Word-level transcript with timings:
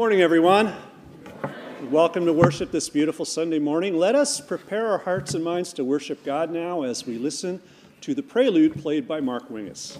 Morning, 0.00 0.22
everyone. 0.22 0.72
Welcome 1.90 2.24
to 2.24 2.32
worship 2.32 2.70
this 2.70 2.88
beautiful 2.88 3.26
Sunday 3.26 3.58
morning. 3.58 3.98
Let 3.98 4.14
us 4.14 4.40
prepare 4.40 4.86
our 4.86 4.96
hearts 4.96 5.34
and 5.34 5.44
minds 5.44 5.74
to 5.74 5.84
worship 5.84 6.24
God 6.24 6.50
now 6.50 6.84
as 6.84 7.04
we 7.04 7.18
listen 7.18 7.60
to 8.00 8.14
the 8.14 8.22
prelude 8.22 8.80
played 8.80 9.06
by 9.06 9.20
Mark 9.20 9.50
Winges. 9.50 9.98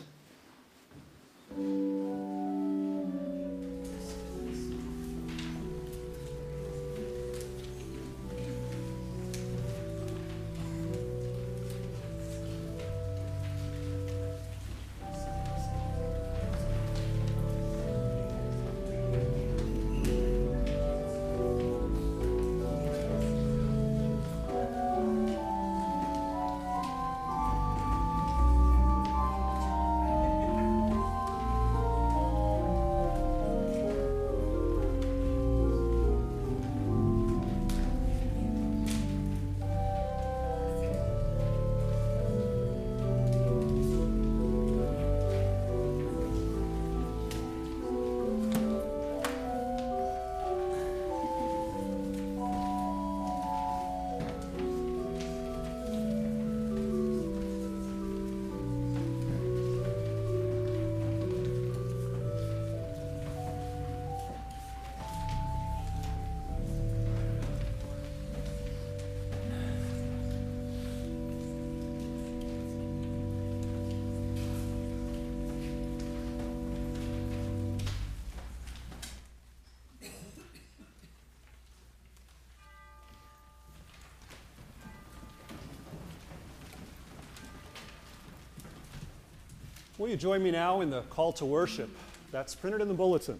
You 90.10 90.16
join 90.16 90.42
me 90.42 90.50
now 90.50 90.80
in 90.80 90.90
the 90.90 91.02
call 91.02 91.32
to 91.32 91.44
worship? 91.44 91.88
That's 92.32 92.56
printed 92.56 92.80
in 92.80 92.88
the 92.88 92.94
bulletin. 92.94 93.38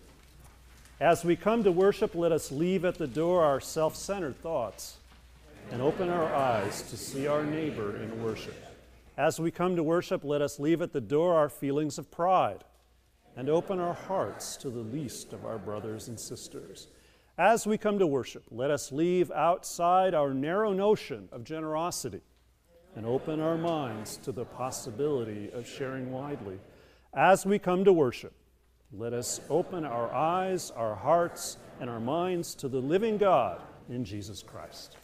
As 1.01 1.25
we 1.25 1.35
come 1.35 1.65
to 1.65 1.73
worship, 1.73 2.15
let 2.15 2.31
us 2.31 2.53
leave 2.53 2.85
at 2.85 2.97
the 2.97 3.09
door 3.09 3.43
our 3.43 3.61
self 3.61 3.97
centered 3.97 4.41
thoughts 4.41 4.99
and 5.73 5.83
open 5.83 6.09
our 6.09 6.33
eyes 6.33 6.83
to 6.83 6.97
see 6.97 7.27
our 7.27 7.43
neighbor 7.43 7.97
in 7.97 8.23
worship. 8.23 8.55
As 9.17 9.41
we 9.41 9.51
come 9.51 9.75
to 9.75 9.83
worship, 9.83 10.23
let 10.23 10.43
us 10.43 10.61
leave 10.61 10.81
at 10.81 10.93
the 10.93 11.01
door 11.01 11.35
our 11.35 11.49
feelings 11.49 11.99
of 11.99 12.09
pride 12.13 12.63
and 13.37 13.49
open 13.49 13.81
our 13.81 13.95
hearts 13.95 14.57
to 14.59 14.71
the 14.71 14.79
least 14.79 15.33
of 15.33 15.45
our 15.45 15.59
brothers 15.59 16.07
and 16.07 16.21
sisters. 16.21 16.87
As 17.37 17.67
we 17.67 17.79
come 17.79 17.99
to 17.99 18.07
worship, 18.07 18.45
let 18.51 18.71
us 18.71 18.93
leave 18.93 19.33
outside 19.33 20.15
our 20.15 20.33
narrow 20.33 20.73
notion 20.73 21.29
of 21.33 21.43
generosity 21.43 22.21
and 22.97 23.07
open 23.07 23.41
our 23.41 23.57
minds 23.57 24.17
to 24.19 24.33
the 24.33 24.45
possibility 24.45 25.51
of 25.53 25.67
sharing 25.67 26.11
widely. 26.11 26.59
As 27.15 27.47
we 27.47 27.59
come 27.59 27.85
to 27.85 27.93
worship, 27.93 28.33
let 28.93 29.13
us 29.13 29.41
open 29.49 29.85
our 29.85 30.13
eyes, 30.13 30.71
our 30.73 30.95
hearts, 30.95 31.57
and 31.81 31.89
our 31.89 32.01
minds 32.01 32.55
to 32.57 32.69
the 32.69 32.81
living 32.81 33.19
God 33.19 33.61
in 33.89 34.05
Jesus 34.05 34.43
Christ. 34.43 34.97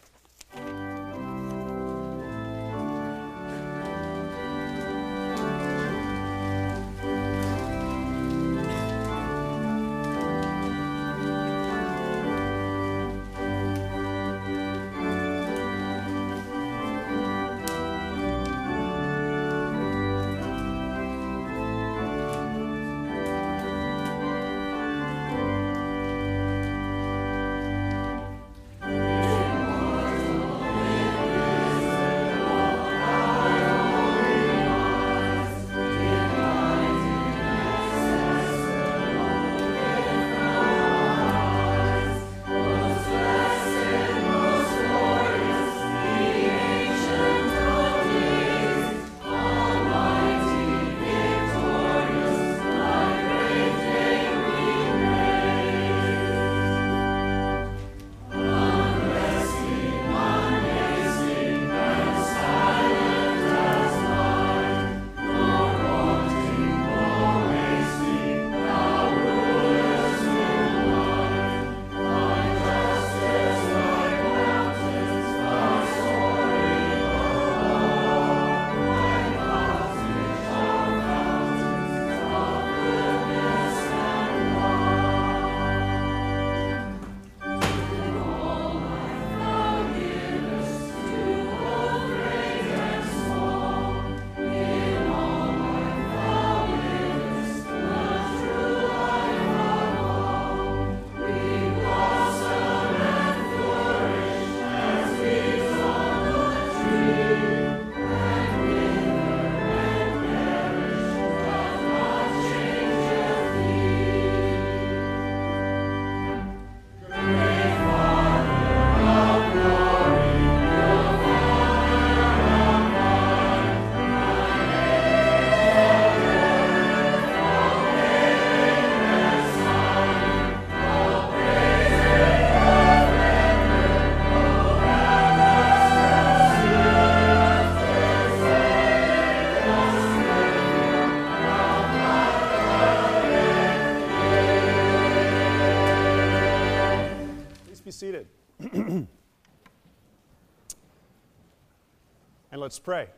Pray. 152.87 153.09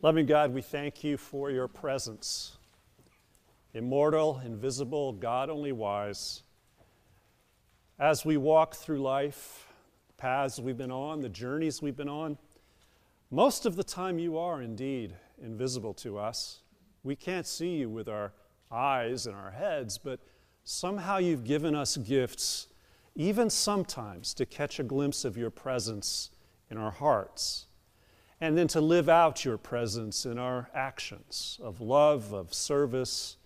Loving 0.00 0.26
God, 0.26 0.54
we 0.54 0.62
thank 0.62 1.02
you 1.02 1.16
for 1.16 1.50
your 1.50 1.66
presence. 1.66 2.56
immortal, 3.74 4.40
invisible, 4.44 5.12
God 5.12 5.50
only 5.50 5.72
wise. 5.72 6.44
As 7.98 8.24
we 8.24 8.36
walk 8.36 8.76
through 8.76 9.00
life, 9.00 9.66
paths 10.16 10.60
we've 10.60 10.76
been 10.76 10.92
on, 10.92 11.20
the 11.20 11.28
journeys 11.28 11.82
we've 11.82 11.96
been 11.96 12.08
on, 12.08 12.38
most 13.32 13.66
of 13.66 13.74
the 13.74 13.82
time 13.82 14.20
you 14.20 14.38
are 14.38 14.62
indeed 14.62 15.16
invisible 15.42 15.94
to 15.94 16.16
us. 16.16 16.60
We 17.02 17.16
can't 17.16 17.44
see 17.48 17.78
you 17.78 17.90
with 17.90 18.08
our 18.08 18.34
eyes 18.70 19.26
and 19.26 19.34
our 19.34 19.50
heads, 19.50 19.98
but 19.98 20.20
somehow 20.62 21.16
you've 21.16 21.42
given 21.42 21.74
us 21.74 21.96
gifts, 21.96 22.68
even 23.16 23.50
sometimes 23.50 24.32
to 24.34 24.46
catch 24.46 24.78
a 24.78 24.84
glimpse 24.84 25.24
of 25.24 25.36
your 25.36 25.50
presence 25.50 26.30
in 26.72 26.78
our 26.78 26.90
hearts, 26.90 27.66
and 28.40 28.56
then 28.56 28.66
to 28.66 28.80
live 28.80 29.08
out 29.08 29.44
your 29.44 29.58
presence 29.58 30.26
in 30.26 30.38
our 30.38 30.70
actions 30.74 31.60
of 31.62 31.80
love, 31.80 32.32
of 32.32 32.52
service, 32.52 33.36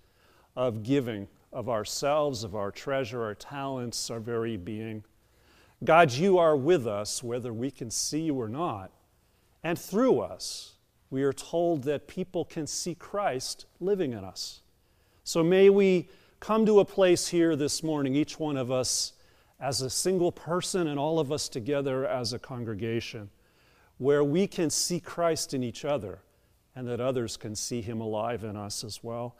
of 0.54 0.84
giving 0.84 1.28
of 1.52 1.68
ourselves, 1.68 2.44
of 2.44 2.54
our 2.54 2.70
treasure, 2.70 3.24
our 3.24 3.34
talents, 3.34 4.10
our 4.10 4.20
very 4.20 4.56
being. 4.56 5.02
God, 5.82 6.12
you 6.12 6.38
are 6.38 6.56
with 6.56 6.86
us 6.86 7.22
whether 7.22 7.52
we 7.52 7.70
can 7.70 7.90
see 7.90 8.20
you 8.20 8.34
or 8.40 8.48
not. 8.48 8.92
And 9.64 9.78
through 9.78 10.20
us, 10.20 10.74
we 11.10 11.22
are 11.22 11.32
told 11.32 11.82
that 11.84 12.06
people 12.06 12.44
can 12.44 12.66
see 12.66 12.94
Christ 12.94 13.66
living 13.80 14.12
in 14.12 14.24
us. 14.24 14.62
So 15.24 15.42
may 15.42 15.68
we 15.68 16.08
come 16.40 16.64
to 16.66 16.80
a 16.80 16.84
place 16.84 17.28
here 17.28 17.56
this 17.56 17.82
morning, 17.82 18.14
each 18.14 18.38
one 18.38 18.56
of 18.56 18.70
us 18.70 19.14
as 19.60 19.80
a 19.80 19.90
single 19.90 20.32
person 20.32 20.86
and 20.86 20.98
all 20.98 21.18
of 21.18 21.32
us 21.32 21.48
together 21.48 22.06
as 22.06 22.32
a 22.32 22.38
congregation, 22.38 23.30
where 23.98 24.22
we 24.22 24.46
can 24.46 24.68
see 24.68 25.00
Christ 25.00 25.54
in 25.54 25.62
each 25.62 25.84
other 25.84 26.20
and 26.74 26.86
that 26.88 27.00
others 27.00 27.36
can 27.36 27.54
see 27.54 27.80
him 27.80 28.00
alive 28.00 28.44
in 28.44 28.56
us 28.56 28.84
as 28.84 29.02
well. 29.02 29.36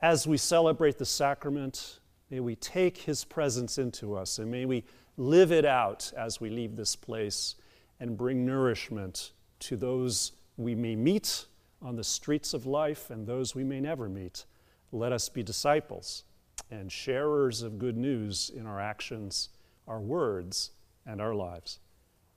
As 0.00 0.26
we 0.26 0.36
celebrate 0.36 0.98
the 0.98 1.04
sacrament, 1.04 1.98
may 2.30 2.40
we 2.40 2.54
take 2.54 2.98
his 2.98 3.24
presence 3.24 3.78
into 3.78 4.14
us 4.14 4.38
and 4.38 4.50
may 4.50 4.64
we 4.64 4.84
live 5.16 5.50
it 5.50 5.64
out 5.64 6.12
as 6.16 6.40
we 6.40 6.50
leave 6.50 6.76
this 6.76 6.94
place 6.94 7.56
and 7.98 8.16
bring 8.16 8.44
nourishment 8.44 9.32
to 9.58 9.76
those 9.76 10.32
we 10.56 10.74
may 10.74 10.94
meet 10.94 11.46
on 11.82 11.96
the 11.96 12.04
streets 12.04 12.54
of 12.54 12.66
life 12.66 13.10
and 13.10 13.26
those 13.26 13.54
we 13.54 13.64
may 13.64 13.80
never 13.80 14.08
meet. 14.08 14.44
Let 14.92 15.12
us 15.12 15.28
be 15.28 15.42
disciples 15.42 16.24
and 16.70 16.90
sharers 16.90 17.62
of 17.62 17.78
good 17.78 17.96
news 17.96 18.50
in 18.54 18.66
our 18.66 18.80
actions, 18.80 19.50
our 19.86 20.00
words, 20.00 20.70
and 21.06 21.20
our 21.20 21.34
lives. 21.34 21.78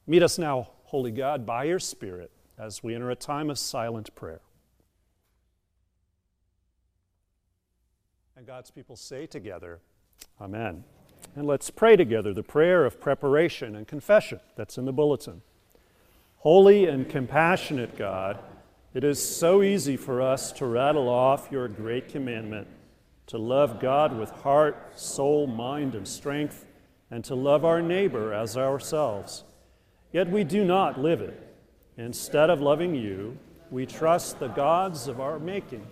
Meet 0.05 0.23
us 0.23 0.37
now, 0.37 0.69
Holy 0.83 1.11
God, 1.11 1.45
by 1.45 1.65
your 1.65 1.79
Spirit 1.79 2.31
as 2.57 2.83
we 2.83 2.95
enter 2.95 3.09
a 3.09 3.15
time 3.15 3.49
of 3.49 3.57
silent 3.57 4.13
prayer. 4.15 4.41
And 8.35 8.45
God's 8.45 8.71
people 8.71 8.95
say 8.95 9.25
together, 9.25 9.79
Amen. 10.39 10.83
And 11.35 11.45
let's 11.45 11.69
pray 11.69 11.95
together 11.95 12.33
the 12.33 12.43
prayer 12.43 12.85
of 12.85 13.01
preparation 13.01 13.75
and 13.75 13.87
confession 13.87 14.39
that's 14.55 14.77
in 14.77 14.85
the 14.85 14.93
bulletin. 14.93 15.41
Holy 16.37 16.85
and 16.85 17.09
compassionate 17.09 17.97
God, 17.97 18.39
it 18.93 19.03
is 19.03 19.21
so 19.21 19.61
easy 19.61 19.97
for 19.97 20.21
us 20.21 20.51
to 20.53 20.65
rattle 20.65 21.09
off 21.09 21.49
your 21.51 21.67
great 21.67 22.09
commandment 22.09 22.67
to 23.27 23.37
love 23.37 23.79
God 23.79 24.17
with 24.17 24.31
heart, 24.31 24.97
soul, 24.99 25.45
mind, 25.45 25.93
and 25.93 26.07
strength, 26.07 26.65
and 27.11 27.23
to 27.25 27.35
love 27.35 27.65
our 27.65 27.81
neighbor 27.81 28.33
as 28.33 28.57
ourselves. 28.57 29.43
Yet 30.11 30.29
we 30.29 30.43
do 30.43 30.63
not 30.63 30.99
live 30.99 31.21
it. 31.21 31.45
Instead 31.97 32.49
of 32.49 32.61
loving 32.61 32.95
you, 32.95 33.37
we 33.71 33.85
trust 33.85 34.39
the 34.39 34.47
gods 34.47 35.07
of 35.07 35.19
our 35.19 35.39
making. 35.39 35.85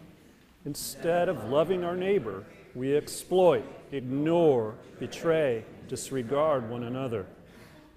Instead 0.66 1.30
of 1.30 1.50
loving 1.50 1.84
our 1.84 1.96
neighbor, 1.96 2.44
we 2.76 2.96
exploit, 2.96 3.64
ignore, 3.92 4.76
betray, 5.00 5.64
disregard 5.88 6.70
one 6.70 6.84
another. 6.84 7.26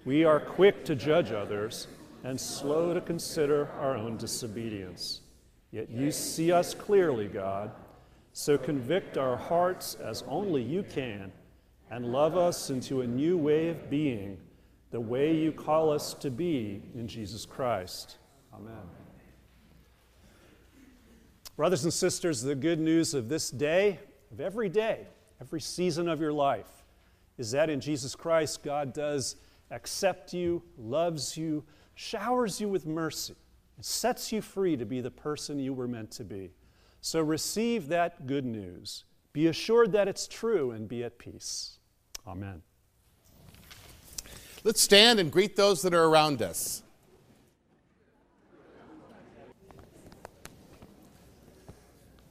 We 0.05 0.23
are 0.23 0.39
quick 0.39 0.85
to 0.85 0.95
judge 0.95 1.31
others 1.31 1.87
and 2.23 2.39
slow 2.39 2.93
to 2.93 3.01
consider 3.01 3.69
our 3.79 3.95
own 3.95 4.17
disobedience. 4.17 5.21
Yet 5.71 5.89
you 5.89 6.11
see 6.11 6.51
us 6.51 6.73
clearly, 6.73 7.27
God, 7.27 7.71
so 8.33 8.57
convict 8.57 9.17
our 9.17 9.37
hearts 9.37 9.95
as 9.95 10.23
only 10.27 10.61
you 10.61 10.83
can 10.83 11.31
and 11.91 12.05
love 12.05 12.37
us 12.37 12.69
into 12.69 13.01
a 13.01 13.07
new 13.07 13.37
way 13.37 13.67
of 13.67 13.89
being, 13.89 14.37
the 14.91 14.99
way 14.99 15.35
you 15.35 15.51
call 15.51 15.91
us 15.91 16.13
to 16.13 16.31
be 16.31 16.81
in 16.95 17.05
Jesus 17.05 17.45
Christ. 17.45 18.15
Amen. 18.53 18.73
Brothers 21.57 21.83
and 21.83 21.93
sisters, 21.93 22.41
the 22.41 22.55
good 22.55 22.79
news 22.79 23.13
of 23.13 23.27
this 23.27 23.51
day, 23.51 23.99
of 24.31 24.39
every 24.39 24.69
day, 24.69 25.05
every 25.41 25.59
season 25.59 26.07
of 26.07 26.21
your 26.21 26.31
life, 26.31 26.85
is 27.37 27.51
that 27.51 27.69
in 27.69 27.81
Jesus 27.81 28.15
Christ, 28.15 28.63
God 28.63 28.93
does 28.93 29.35
accept 29.69 30.33
you, 30.33 30.63
loves 30.77 31.35
you, 31.35 31.63
showers 31.95 32.61
you 32.61 32.69
with 32.69 32.85
mercy, 32.87 33.35
and 33.75 33.85
sets 33.85 34.31
you 34.31 34.41
free 34.41 34.77
to 34.77 34.85
be 34.85 35.01
the 35.01 35.11
person 35.11 35.59
you 35.59 35.73
were 35.73 35.89
meant 35.89 36.11
to 36.11 36.23
be. 36.23 36.51
So 37.01 37.19
receive 37.19 37.89
that 37.89 38.27
good 38.27 38.45
news. 38.45 39.03
Be 39.33 39.47
assured 39.47 39.91
that 39.91 40.07
it's 40.07 40.27
true 40.27 40.71
and 40.71 40.87
be 40.87 41.03
at 41.03 41.19
peace. 41.19 41.79
Amen. 42.27 42.61
Let's 44.63 44.79
stand 44.79 45.19
and 45.19 45.31
greet 45.31 45.55
those 45.55 45.81
that 45.81 45.93
are 45.93 46.05
around 46.05 46.41
us. 46.43 46.83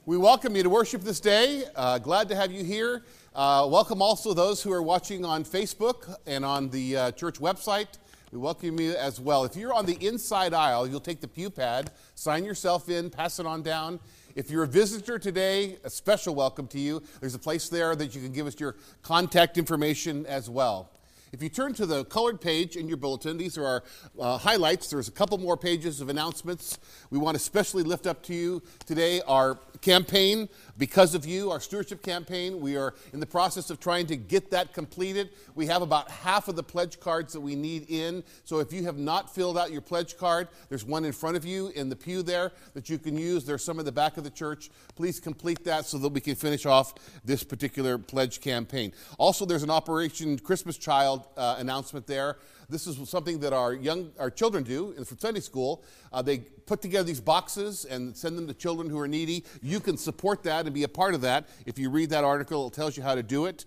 We 0.05 0.17
welcome 0.17 0.55
you 0.55 0.63
to 0.63 0.69
worship 0.69 1.01
this 1.01 1.19
day. 1.19 1.65
Uh, 1.75 1.97
glad 1.97 2.29
to 2.29 2.35
have 2.35 2.53
you 2.53 2.63
here. 2.63 3.03
Uh, 3.35 3.67
welcome 3.69 4.01
also 4.01 4.33
those 4.33 4.63
who 4.63 4.71
are 4.71 4.81
watching 4.81 5.25
on 5.25 5.43
Facebook 5.43 6.15
and 6.25 6.45
on 6.45 6.69
the 6.69 6.95
uh, 6.97 7.11
church 7.11 7.39
website. 7.39 7.97
We 8.31 8.37
welcome 8.39 8.79
you 8.79 8.93
as 8.93 9.19
well. 9.19 9.43
If 9.43 9.57
you're 9.57 9.73
on 9.73 9.85
the 9.85 9.97
inside 10.05 10.53
aisle, 10.53 10.87
you'll 10.87 11.01
take 11.01 11.19
the 11.19 11.27
pew 11.27 11.49
pad, 11.49 11.91
sign 12.15 12.45
yourself 12.45 12.87
in, 12.87 13.09
pass 13.09 13.39
it 13.39 13.45
on 13.45 13.61
down. 13.61 13.99
If 14.35 14.49
you're 14.49 14.63
a 14.63 14.67
visitor 14.67 15.19
today, 15.19 15.77
a 15.83 15.89
special 15.89 16.35
welcome 16.35 16.67
to 16.67 16.79
you. 16.79 17.03
There's 17.19 17.35
a 17.35 17.39
place 17.39 17.69
there 17.69 17.95
that 17.95 18.15
you 18.15 18.21
can 18.21 18.31
give 18.31 18.47
us 18.47 18.59
your 18.59 18.75
contact 19.01 19.57
information 19.57 20.25
as 20.25 20.49
well. 20.49 20.89
If 21.33 21.41
you 21.41 21.49
turn 21.49 21.73
to 21.75 21.85
the 21.85 22.03
colored 22.05 22.41
page 22.41 22.75
in 22.75 22.87
your 22.87 22.97
bulletin, 22.97 23.37
these 23.37 23.57
are 23.57 23.65
our 23.65 23.83
uh, 24.19 24.37
highlights. 24.37 24.89
There's 24.89 25.07
a 25.07 25.13
couple 25.13 25.37
more 25.37 25.55
pages 25.55 26.01
of 26.01 26.09
announcements. 26.09 26.77
We 27.09 27.17
want 27.19 27.35
to 27.35 27.41
especially 27.41 27.83
lift 27.83 28.05
up 28.05 28.21
to 28.23 28.33
you 28.33 28.61
today 28.85 29.21
our 29.27 29.57
campaign, 29.81 30.49
Because 30.81 31.13
of 31.13 31.27
You, 31.27 31.51
our 31.51 31.59
stewardship 31.59 32.01
campaign. 32.01 32.59
We 32.59 32.75
are 32.75 32.95
in 33.13 33.19
the 33.19 33.27
process 33.27 33.69
of 33.69 33.79
trying 33.79 34.07
to 34.07 34.15
get 34.15 34.49
that 34.49 34.73
completed. 34.73 35.29
We 35.53 35.67
have 35.67 35.83
about 35.83 36.09
half 36.09 36.47
of 36.47 36.55
the 36.55 36.63
pledge 36.63 36.99
cards 36.99 37.33
that 37.33 37.39
we 37.39 37.55
need 37.55 37.85
in. 37.87 38.23
So 38.45 38.57
if 38.57 38.73
you 38.73 38.85
have 38.85 38.97
not 38.97 39.31
filled 39.31 39.59
out 39.59 39.71
your 39.71 39.81
pledge 39.81 40.17
card, 40.17 40.47
there's 40.69 40.83
one 40.83 41.05
in 41.05 41.11
front 41.11 41.37
of 41.37 41.45
you 41.45 41.67
in 41.75 41.89
the 41.89 41.95
pew 41.95 42.23
there 42.23 42.51
that 42.73 42.89
you 42.89 42.97
can 42.97 43.15
use. 43.15 43.45
There's 43.45 43.63
some 43.63 43.77
in 43.77 43.85
the 43.85 43.91
back 43.91 44.17
of 44.17 44.23
the 44.23 44.31
church. 44.31 44.71
Please 44.95 45.19
complete 45.19 45.63
that 45.65 45.85
so 45.85 45.99
that 45.99 46.09
we 46.09 46.19
can 46.19 46.33
finish 46.33 46.65
off 46.65 46.95
this 47.23 47.43
particular 47.43 47.99
pledge 47.99 48.41
campaign. 48.41 48.91
Also, 49.19 49.45
there's 49.45 49.61
an 49.61 49.69
Operation 49.69 50.39
Christmas 50.39 50.79
Child 50.79 51.27
uh, 51.37 51.57
announcement 51.59 52.07
there. 52.07 52.37
This 52.71 52.87
is 52.87 53.09
something 53.09 53.39
that 53.41 53.51
our 53.51 53.73
young, 53.73 54.11
our 54.17 54.31
children 54.31 54.63
do 54.63 54.93
in 54.97 55.03
Sunday 55.03 55.41
school. 55.41 55.83
Uh, 56.13 56.21
they 56.21 56.37
put 56.37 56.81
together 56.81 57.03
these 57.03 57.19
boxes 57.19 57.83
and 57.83 58.15
send 58.15 58.37
them 58.37 58.47
to 58.47 58.53
children 58.53 58.89
who 58.89 58.97
are 58.97 59.09
needy. 59.09 59.43
You 59.61 59.81
can 59.81 59.97
support 59.97 60.41
that 60.43 60.65
and 60.65 60.73
be 60.73 60.83
a 60.83 60.87
part 60.87 61.13
of 61.13 61.19
that. 61.21 61.49
If 61.65 61.77
you 61.77 61.89
read 61.89 62.11
that 62.11 62.23
article, 62.23 62.67
it 62.67 62.73
tells 62.73 62.95
you 62.95 63.03
how 63.03 63.15
to 63.15 63.23
do 63.23 63.45
it. 63.45 63.65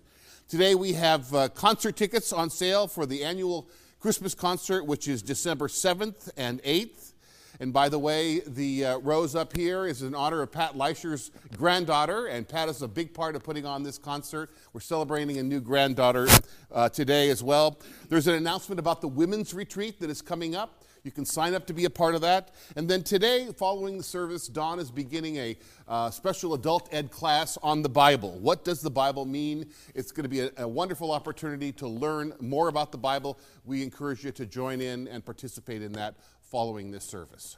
Today 0.49 0.73
we 0.73 0.93
have 0.93 1.31
uh, 1.35 1.49
concert 1.49 1.95
tickets 1.95 2.33
on 2.33 2.49
sale 2.49 2.87
for 2.87 3.05
the 3.05 3.23
annual 3.23 3.69
Christmas 3.99 4.33
concert, 4.33 4.85
which 4.87 5.07
is 5.07 5.21
December 5.21 5.67
7th 5.67 6.31
and 6.35 6.61
8th. 6.63 7.13
And 7.59 7.71
by 7.71 7.89
the 7.89 7.99
way, 7.99 8.41
the 8.45 8.85
uh, 8.85 8.97
rose 8.97 9.35
up 9.35 9.55
here 9.55 9.85
is 9.85 10.01
in 10.01 10.13
honor 10.13 10.41
of 10.41 10.51
Pat 10.51 10.75
Leischer's 10.75 11.31
granddaughter, 11.55 12.27
and 12.27 12.47
Pat 12.47 12.69
is 12.69 12.81
a 12.81 12.87
big 12.87 13.13
part 13.13 13.35
of 13.35 13.43
putting 13.43 13.65
on 13.65 13.83
this 13.83 13.97
concert. 13.97 14.51
We're 14.73 14.81
celebrating 14.81 15.37
a 15.37 15.43
new 15.43 15.61
granddaughter 15.61 16.27
uh, 16.71 16.89
today 16.89 17.29
as 17.29 17.43
well. 17.43 17.79
There's 18.09 18.27
an 18.27 18.35
announcement 18.35 18.79
about 18.79 19.01
the 19.01 19.07
women's 19.07 19.53
retreat 19.53 19.99
that 20.01 20.09
is 20.09 20.21
coming 20.21 20.55
up. 20.55 20.83
You 21.05 21.11
can 21.11 21.23
sign 21.23 21.53
up 21.53 21.67
to 21.67 21.73
be 21.73 21.85
a 21.85 21.89
part 21.89 22.15
of 22.15 22.21
that. 22.21 22.49
And 22.75 22.89
then 22.89 23.03
today, 23.03 23.47
following 23.55 23.95
the 23.95 24.03
service, 24.03 24.47
Don 24.47 24.79
is 24.79 24.89
beginning 24.89 25.37
a 25.37 25.57
uh, 25.87 26.09
special 26.09 26.55
adult 26.55 26.89
ed 26.91 27.11
class 27.11 27.59
on 27.61 27.83
the 27.83 27.89
Bible. 27.89 28.39
What 28.39 28.63
does 28.63 28.81
the 28.81 28.89
Bible 28.89 29.23
mean? 29.23 29.67
It's 29.93 30.11
going 30.11 30.23
to 30.23 30.29
be 30.29 30.39
a, 30.39 30.49
a 30.57 30.67
wonderful 30.67 31.11
opportunity 31.11 31.71
to 31.73 31.87
learn 31.87 32.33
more 32.39 32.69
about 32.69 32.91
the 32.91 32.97
Bible. 32.97 33.37
We 33.65 33.83
encourage 33.83 34.25
you 34.25 34.31
to 34.31 34.47
join 34.47 34.81
in 34.81 35.07
and 35.07 35.23
participate 35.23 35.83
in 35.83 35.91
that 35.93 36.15
following 36.55 36.89
this 36.89 37.03
service. 37.03 37.57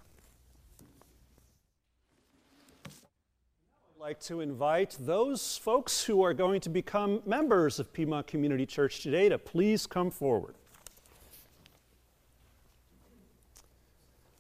I'd 2.84 4.00
like 4.00 4.20
to 4.22 4.42
invite 4.42 4.98
those 5.00 5.56
folks 5.56 6.04
who 6.04 6.24
are 6.24 6.34
going 6.34 6.62
to 6.62 6.70
become 6.70 7.22
members 7.24 7.78
of 7.78 7.94
Piedmont 7.94 8.26
Community 8.26 8.66
Church 8.66 9.04
today 9.04 9.30
to 9.30 9.38
please 9.38 9.86
come 9.86 10.10
forward. 10.10 10.56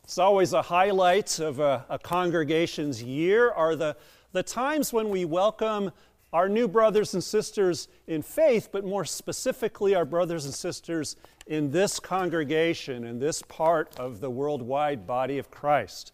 It's 0.03 0.17
always 0.17 0.53
a 0.53 0.63
highlight 0.63 1.37
of 1.37 1.59
a, 1.59 1.85
a, 1.87 1.99
congregation's 1.99 3.03
year 3.03 3.51
are 3.51 3.75
the, 3.75 3.95
the 4.31 4.41
times 4.41 4.91
when 4.91 5.09
we 5.09 5.23
welcome 5.23 5.91
our 6.37 6.47
new 6.47 6.67
brothers 6.67 7.15
and 7.15 7.23
sisters 7.23 7.87
in 8.05 8.21
faith, 8.21 8.69
but 8.71 8.85
more 8.85 9.03
specifically, 9.03 9.95
our 9.95 10.05
brothers 10.05 10.45
and 10.45 10.53
sisters 10.53 11.15
in 11.47 11.71
this 11.71 11.99
congregation, 11.99 13.05
in 13.05 13.17
this 13.17 13.41
part 13.41 13.99
of 13.99 14.19
the 14.19 14.29
worldwide 14.29 15.07
body 15.07 15.39
of 15.39 15.49
Christ. 15.49 16.11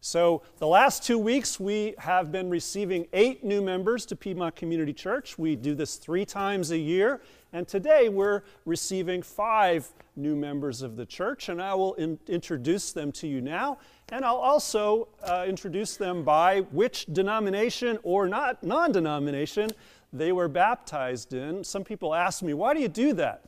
So, 0.00 0.42
the 0.58 0.66
last 0.68 1.02
two 1.02 1.18
weeks, 1.18 1.58
we 1.58 1.96
have 1.98 2.30
been 2.30 2.50
receiving 2.50 3.08
eight 3.12 3.42
new 3.42 3.60
members 3.60 4.06
to 4.06 4.14
Piedmont 4.14 4.54
Community 4.54 4.92
Church. 4.92 5.38
We 5.38 5.56
do 5.56 5.74
this 5.74 5.96
three 5.96 6.24
times 6.24 6.70
a 6.70 6.78
year, 6.78 7.20
and 7.52 7.66
today 7.66 8.08
we're 8.08 8.42
receiving 8.66 9.22
five 9.22 9.88
new 10.14 10.36
members 10.36 10.82
of 10.82 10.94
the 10.94 11.04
church, 11.04 11.48
and 11.48 11.60
I 11.60 11.74
will 11.74 11.94
in- 11.94 12.20
introduce 12.28 12.92
them 12.92 13.10
to 13.10 13.26
you 13.26 13.40
now. 13.40 13.78
And 14.10 14.24
I'll 14.24 14.36
also 14.36 15.08
uh, 15.22 15.46
introduce 15.48 15.96
them 15.96 16.24
by 16.24 16.60
which 16.60 17.06
denomination 17.06 17.98
or 18.02 18.28
not 18.28 18.62
non 18.62 18.92
denomination 18.92 19.70
they 20.12 20.30
were 20.30 20.48
baptized 20.48 21.32
in. 21.32 21.64
Some 21.64 21.84
people 21.84 22.14
ask 22.14 22.42
me, 22.42 22.54
why 22.54 22.74
do 22.74 22.80
you 22.80 22.88
do 22.88 23.12
that? 23.14 23.44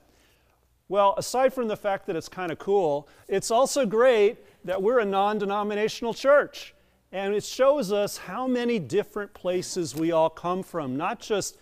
Well, 0.89 1.15
aside 1.17 1.53
from 1.53 1.69
the 1.69 1.77
fact 1.77 2.07
that 2.07 2.17
it's 2.17 2.29
kind 2.29 2.51
of 2.51 2.59
cool, 2.59 3.09
it's 3.29 3.51
also 3.51 3.87
great 3.87 4.39
that 4.65 4.81
we're 4.81 5.01
a 5.01 5.05
non 5.05 5.39
denominational 5.39 6.15
church. 6.15 6.75
And 7.13 7.35
it 7.35 7.45
shows 7.45 7.93
us 7.93 8.17
how 8.17 8.47
many 8.47 8.79
different 8.79 9.33
places 9.35 9.95
we 9.95 10.13
all 10.13 10.31
come 10.31 10.63
from, 10.63 10.97
not 10.97 11.21
just 11.21 11.57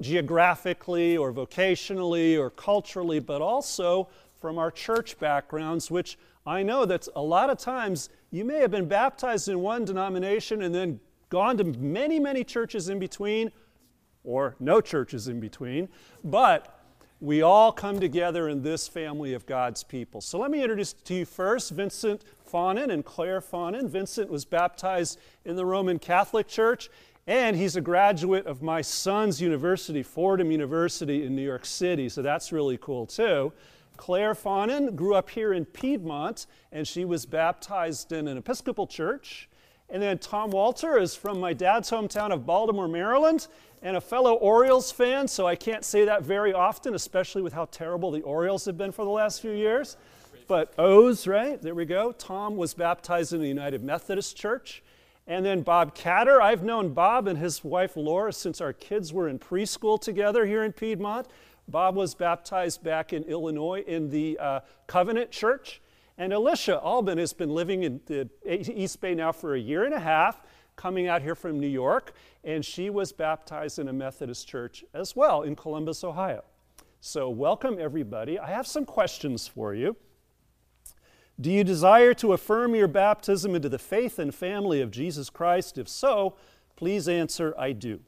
geographically 0.00 1.16
or 1.16 1.32
vocationally 1.32 2.38
or 2.38 2.50
culturally, 2.50 3.20
but 3.20 3.42
also 3.42 4.08
from 4.40 4.58
our 4.58 4.70
church 4.70 5.18
backgrounds, 5.18 5.90
which 5.90 6.18
I 6.48 6.62
know 6.62 6.86
that 6.86 7.06
a 7.14 7.20
lot 7.20 7.50
of 7.50 7.58
times 7.58 8.08
you 8.30 8.42
may 8.42 8.58
have 8.60 8.70
been 8.70 8.88
baptized 8.88 9.48
in 9.48 9.60
one 9.60 9.84
denomination 9.84 10.62
and 10.62 10.74
then 10.74 10.98
gone 11.28 11.58
to 11.58 11.64
many, 11.64 12.18
many 12.18 12.42
churches 12.42 12.88
in 12.88 12.98
between, 12.98 13.52
or 14.24 14.56
no 14.58 14.80
churches 14.80 15.28
in 15.28 15.40
between, 15.40 15.90
but 16.24 16.80
we 17.20 17.42
all 17.42 17.70
come 17.70 18.00
together 18.00 18.48
in 18.48 18.62
this 18.62 18.88
family 18.88 19.34
of 19.34 19.44
God's 19.44 19.84
people. 19.84 20.22
So 20.22 20.38
let 20.38 20.50
me 20.50 20.62
introduce 20.62 20.94
to 20.94 21.14
you 21.14 21.26
first 21.26 21.70
Vincent 21.72 22.24
Faunin 22.50 22.90
and 22.90 23.04
Claire 23.04 23.42
Faunin. 23.42 23.86
Vincent 23.86 24.30
was 24.30 24.46
baptized 24.46 25.18
in 25.44 25.54
the 25.54 25.66
Roman 25.66 25.98
Catholic 25.98 26.48
Church, 26.48 26.88
and 27.26 27.56
he's 27.56 27.76
a 27.76 27.82
graduate 27.82 28.46
of 28.46 28.62
my 28.62 28.80
son's 28.80 29.42
university, 29.42 30.02
Fordham 30.02 30.50
University 30.50 31.26
in 31.26 31.36
New 31.36 31.42
York 31.42 31.66
City, 31.66 32.08
so 32.08 32.22
that's 32.22 32.52
really 32.52 32.78
cool 32.78 33.04
too. 33.04 33.52
Claire 33.98 34.34
Faunin 34.34 34.96
grew 34.96 35.14
up 35.14 35.28
here 35.28 35.52
in 35.52 35.66
Piedmont, 35.66 36.46
and 36.72 36.88
she 36.88 37.04
was 37.04 37.26
baptized 37.26 38.12
in 38.12 38.26
an 38.26 38.38
Episcopal 38.38 38.86
church. 38.86 39.50
And 39.90 40.02
then 40.02 40.18
Tom 40.18 40.50
Walter 40.50 40.98
is 40.98 41.14
from 41.14 41.38
my 41.40 41.52
dad's 41.52 41.90
hometown 41.90 42.30
of 42.30 42.46
Baltimore, 42.46 42.88
Maryland, 42.88 43.48
and 43.82 43.96
a 43.96 44.00
fellow 44.00 44.34
Orioles 44.34 44.90
fan, 44.90 45.28
so 45.28 45.46
I 45.46 45.56
can't 45.56 45.84
say 45.84 46.04
that 46.06 46.22
very 46.22 46.52
often, 46.52 46.94
especially 46.94 47.42
with 47.42 47.52
how 47.52 47.66
terrible 47.66 48.10
the 48.10 48.22
Orioles 48.22 48.64
have 48.64 48.78
been 48.78 48.92
for 48.92 49.04
the 49.04 49.10
last 49.10 49.42
few 49.42 49.52
years. 49.52 49.96
But 50.46 50.72
O's, 50.78 51.26
right? 51.26 51.60
There 51.60 51.74
we 51.74 51.84
go. 51.84 52.12
Tom 52.12 52.56
was 52.56 52.72
baptized 52.72 53.32
in 53.32 53.40
the 53.40 53.48
United 53.48 53.84
Methodist 53.84 54.36
Church. 54.36 54.82
And 55.26 55.44
then 55.44 55.60
Bob 55.60 55.94
Catter. 55.94 56.40
I've 56.40 56.64
known 56.64 56.94
Bob 56.94 57.28
and 57.28 57.38
his 57.38 57.62
wife 57.62 57.96
Laura 57.96 58.32
since 58.32 58.62
our 58.62 58.72
kids 58.72 59.12
were 59.12 59.28
in 59.28 59.38
preschool 59.38 60.00
together 60.00 60.46
here 60.46 60.64
in 60.64 60.72
Piedmont. 60.72 61.26
Bob 61.68 61.94
was 61.94 62.14
baptized 62.14 62.82
back 62.82 63.12
in 63.12 63.22
Illinois 63.24 63.84
in 63.86 64.08
the 64.08 64.38
uh, 64.38 64.60
Covenant 64.86 65.30
Church. 65.30 65.82
And 66.16 66.32
Alicia 66.32 66.80
Albin 66.82 67.18
has 67.18 67.32
been 67.32 67.50
living 67.50 67.84
in 67.84 68.00
the 68.06 68.28
East 68.44 69.00
Bay 69.00 69.14
now 69.14 69.30
for 69.30 69.54
a 69.54 69.60
year 69.60 69.84
and 69.84 69.94
a 69.94 70.00
half 70.00 70.40
coming 70.74 71.08
out 71.08 71.20
here 71.20 71.34
from 71.34 71.60
New 71.60 71.68
York, 71.68 72.12
and 72.44 72.64
she 72.64 72.88
was 72.88 73.12
baptized 73.12 73.78
in 73.78 73.88
a 73.88 73.92
Methodist 73.92 74.48
church 74.48 74.84
as 74.94 75.14
well 75.14 75.42
in 75.42 75.54
Columbus, 75.56 76.04
Ohio. 76.04 76.44
So, 77.00 77.28
welcome 77.28 77.78
everybody. 77.80 78.38
I 78.38 78.48
have 78.50 78.66
some 78.66 78.84
questions 78.84 79.46
for 79.46 79.74
you. 79.74 79.96
Do 81.40 81.50
you 81.50 81.62
desire 81.62 82.14
to 82.14 82.32
affirm 82.32 82.74
your 82.74 82.88
baptism 82.88 83.54
into 83.54 83.68
the 83.68 83.78
faith 83.78 84.18
and 84.18 84.34
family 84.34 84.80
of 84.80 84.90
Jesus 84.90 85.30
Christ? 85.30 85.78
If 85.78 85.88
so, 85.88 86.36
please 86.76 87.08
answer, 87.08 87.54
I 87.58 87.72
do. 87.72 88.00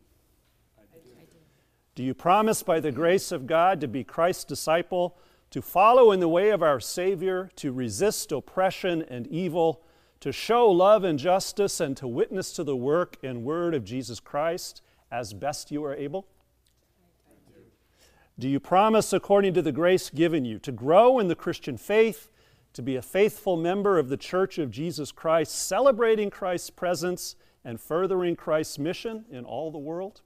Do. 2.00 2.06
you 2.06 2.14
promise 2.14 2.62
by 2.62 2.80
the 2.80 2.92
grace 2.92 3.30
of 3.30 3.46
God 3.46 3.80
to 3.80 3.88
be 3.88 4.04
Christ's 4.04 4.44
disciple, 4.44 5.16
to 5.50 5.60
follow 5.60 6.12
in 6.12 6.20
the 6.20 6.28
way 6.28 6.50
of 6.50 6.62
our 6.62 6.80
Savior, 6.80 7.50
to 7.56 7.72
resist 7.72 8.32
oppression 8.32 9.02
and 9.02 9.26
evil? 9.26 9.82
to 10.20 10.32
show 10.32 10.70
love 10.70 11.02
and 11.02 11.18
justice 11.18 11.80
and 11.80 11.96
to 11.96 12.06
witness 12.06 12.52
to 12.52 12.62
the 12.62 12.76
work 12.76 13.16
and 13.22 13.42
word 13.42 13.74
of 13.74 13.84
Jesus 13.84 14.20
Christ 14.20 14.82
as 15.10 15.32
best 15.32 15.70
you 15.70 15.82
are 15.84 15.94
able? 15.94 16.26
Do 18.38 18.48
you 18.48 18.60
promise, 18.60 19.12
according 19.12 19.54
to 19.54 19.62
the 19.62 19.72
grace 19.72 20.08
given 20.08 20.44
you, 20.44 20.58
to 20.60 20.72
grow 20.72 21.18
in 21.18 21.28
the 21.28 21.34
Christian 21.34 21.76
faith, 21.76 22.30
to 22.72 22.82
be 22.82 22.96
a 22.96 23.02
faithful 23.02 23.56
member 23.56 23.98
of 23.98 24.08
the 24.08 24.16
Church 24.16 24.56
of 24.58 24.70
Jesus 24.70 25.12
Christ, 25.12 25.54
celebrating 25.54 26.30
Christ's 26.30 26.70
presence 26.70 27.36
and 27.64 27.80
furthering 27.80 28.36
Christ's 28.36 28.78
mission 28.78 29.24
in 29.30 29.44
all 29.44 29.70
the 29.70 29.78
world? 29.78 30.22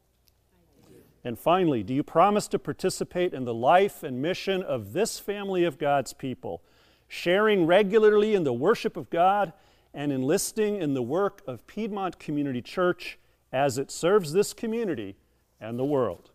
And 1.25 1.38
finally, 1.38 1.83
do 1.83 1.95
you 1.95 2.02
promise 2.02 2.47
to 2.49 2.59
participate 2.59 3.33
in 3.33 3.47
the 3.47 3.54
life 3.54 4.02
and 4.02 4.21
mission 4.21 4.62
of 4.62 4.93
this 4.93 5.19
family 5.19 5.64
of 5.64 5.78
God's 5.78 6.12
people, 6.12 6.62
sharing 7.09 7.66
regularly 7.66 8.35
in 8.35 8.45
the 8.45 8.52
worship 8.52 8.97
of 8.97 9.09
God 9.09 9.54
and 9.95 10.12
enlisting 10.12 10.76
in 10.76 10.93
the 10.93 11.02
work 11.02 11.40
of 11.47 11.66
Piedmont 11.66 12.19
Community 12.19 12.61
Church 12.61 13.19
as 13.52 13.78
it 13.78 13.90
serves 13.90 14.33
this 14.33 14.52
community 14.52 15.16
and 15.61 15.78
the 15.78 15.85
world. 15.85 16.31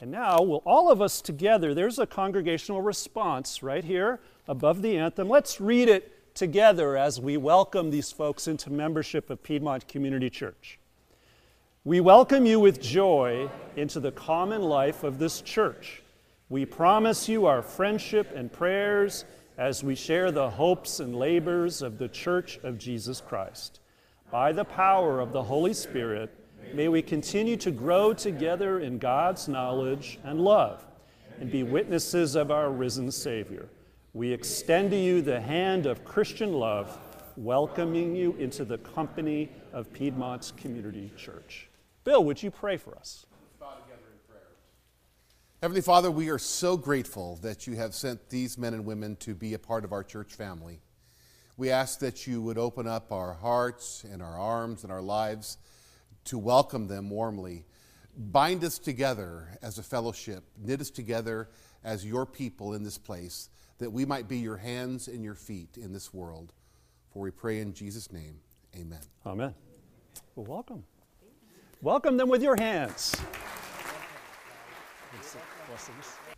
And 0.00 0.10
now, 0.10 0.40
will 0.40 0.62
all 0.64 0.90
of 0.90 1.02
us 1.02 1.20
together, 1.20 1.74
there's 1.74 1.98
a 1.98 2.06
congregational 2.06 2.80
response 2.80 3.62
right 3.62 3.84
here 3.84 4.20
above 4.48 4.80
the 4.80 4.96
anthem. 4.96 5.28
Let's 5.28 5.60
read 5.60 5.90
it 5.90 6.34
together 6.34 6.96
as 6.96 7.20
we 7.20 7.36
welcome 7.36 7.90
these 7.90 8.10
folks 8.10 8.48
into 8.48 8.70
membership 8.70 9.28
of 9.28 9.42
Piedmont 9.42 9.88
Community 9.88 10.30
Church. 10.30 10.79
We 11.82 12.00
welcome 12.00 12.44
you 12.44 12.60
with 12.60 12.78
joy 12.78 13.48
into 13.74 14.00
the 14.00 14.12
common 14.12 14.60
life 14.60 15.02
of 15.02 15.18
this 15.18 15.40
church. 15.40 16.02
We 16.50 16.66
promise 16.66 17.26
you 17.26 17.46
our 17.46 17.62
friendship 17.62 18.32
and 18.36 18.52
prayers 18.52 19.24
as 19.56 19.82
we 19.82 19.94
share 19.94 20.30
the 20.30 20.50
hopes 20.50 21.00
and 21.00 21.16
labors 21.16 21.80
of 21.80 21.96
the 21.96 22.08
Church 22.08 22.58
of 22.64 22.76
Jesus 22.76 23.22
Christ. 23.22 23.80
By 24.30 24.52
the 24.52 24.66
power 24.66 25.20
of 25.20 25.32
the 25.32 25.42
Holy 25.42 25.72
Spirit, 25.72 26.28
may 26.74 26.88
we 26.88 27.00
continue 27.00 27.56
to 27.56 27.70
grow 27.70 28.12
together 28.12 28.80
in 28.80 28.98
God's 28.98 29.48
knowledge 29.48 30.18
and 30.22 30.38
love 30.38 30.84
and 31.40 31.50
be 31.50 31.62
witnesses 31.62 32.34
of 32.34 32.50
our 32.50 32.70
risen 32.70 33.10
Savior. 33.10 33.70
We 34.12 34.30
extend 34.34 34.90
to 34.90 34.98
you 34.98 35.22
the 35.22 35.40
hand 35.40 35.86
of 35.86 36.04
Christian 36.04 36.52
love, 36.52 36.98
welcoming 37.38 38.14
you 38.14 38.36
into 38.38 38.66
the 38.66 38.76
company 38.76 39.50
of 39.72 39.90
Piedmont's 39.94 40.50
Community 40.50 41.10
Church. 41.16 41.69
Bill, 42.04 42.24
would 42.24 42.42
you 42.42 42.50
pray 42.50 42.76
for 42.76 42.96
us? 42.96 43.26
Heavenly 45.62 45.82
Father, 45.82 46.10
we 46.10 46.30
are 46.30 46.38
so 46.38 46.78
grateful 46.78 47.36
that 47.42 47.66
you 47.66 47.76
have 47.76 47.94
sent 47.94 48.30
these 48.30 48.56
men 48.56 48.72
and 48.72 48.86
women 48.86 49.16
to 49.16 49.34
be 49.34 49.52
a 49.52 49.58
part 49.58 49.84
of 49.84 49.92
our 49.92 50.02
church 50.02 50.32
family. 50.32 50.80
We 51.58 51.68
ask 51.68 51.98
that 51.98 52.26
you 52.26 52.40
would 52.40 52.56
open 52.56 52.88
up 52.88 53.12
our 53.12 53.34
hearts 53.34 54.02
and 54.10 54.22
our 54.22 54.38
arms 54.38 54.84
and 54.84 54.90
our 54.90 55.02
lives 55.02 55.58
to 56.24 56.38
welcome 56.38 56.86
them 56.86 57.10
warmly. 57.10 57.66
Bind 58.16 58.64
us 58.64 58.78
together 58.78 59.58
as 59.60 59.76
a 59.76 59.82
fellowship, 59.82 60.44
knit 60.56 60.80
us 60.80 60.88
together 60.88 61.50
as 61.84 62.06
your 62.06 62.24
people 62.24 62.72
in 62.72 62.82
this 62.82 62.96
place, 62.96 63.50
that 63.76 63.90
we 63.90 64.06
might 64.06 64.28
be 64.28 64.38
your 64.38 64.56
hands 64.56 65.08
and 65.08 65.22
your 65.22 65.34
feet 65.34 65.76
in 65.76 65.92
this 65.92 66.14
world. 66.14 66.54
For 67.12 67.20
we 67.20 67.30
pray 67.30 67.60
in 67.60 67.74
Jesus' 67.74 68.10
name, 68.10 68.40
amen. 68.74 69.00
Amen. 69.26 69.54
Well, 70.34 70.46
welcome. 70.46 70.84
Welcome 71.82 72.16
them 72.18 72.28
with 72.28 72.42
your 72.42 72.56
hands 72.56 73.16
blessings. 75.70 76.29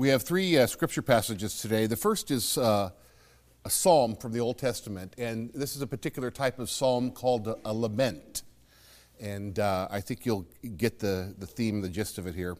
We 0.00 0.08
have 0.08 0.22
three 0.22 0.56
uh, 0.56 0.66
scripture 0.66 1.02
passages 1.02 1.60
today. 1.60 1.86
The 1.86 1.94
first 1.94 2.30
is 2.30 2.56
uh, 2.56 2.88
a 3.66 3.68
psalm 3.68 4.16
from 4.16 4.32
the 4.32 4.40
Old 4.40 4.56
Testament, 4.56 5.14
and 5.18 5.52
this 5.52 5.76
is 5.76 5.82
a 5.82 5.86
particular 5.86 6.30
type 6.30 6.58
of 6.58 6.70
psalm 6.70 7.10
called 7.10 7.46
a, 7.46 7.58
a 7.66 7.74
lament. 7.74 8.44
And 9.20 9.58
uh, 9.58 9.88
I 9.90 10.00
think 10.00 10.24
you'll 10.24 10.46
get 10.78 11.00
the, 11.00 11.34
the 11.36 11.46
theme, 11.46 11.82
the 11.82 11.90
gist 11.90 12.16
of 12.16 12.26
it 12.26 12.34
here. 12.34 12.56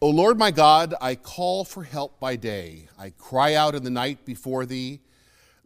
O 0.00 0.08
Lord 0.08 0.38
my 0.38 0.50
God, 0.50 0.94
I 1.02 1.16
call 1.16 1.66
for 1.66 1.82
help 1.82 2.18
by 2.18 2.36
day. 2.36 2.88
I 2.98 3.10
cry 3.10 3.52
out 3.52 3.74
in 3.74 3.84
the 3.84 3.90
night 3.90 4.24
before 4.24 4.64
thee. 4.64 5.00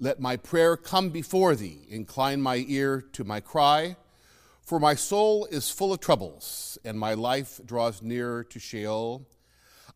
Let 0.01 0.19
my 0.19 0.37
prayer 0.37 0.77
come 0.77 1.11
before 1.11 1.55
thee. 1.55 1.87
Incline 1.89 2.43
my 2.43 2.65
ear 2.67 3.05
to 3.13 3.23
my 3.23 3.39
cry. 3.39 3.95
For 4.63 4.81
my 4.81 4.97
soul 4.97 5.47
is 5.53 5.71
full 5.71 5.93
of 5.93 6.01
troubles, 6.01 6.77
and 6.85 6.99
my 6.99 7.15
life 7.15 7.61
draws 7.65 8.03
near 8.03 8.43
to 8.43 8.59
Sheol. 8.59 9.25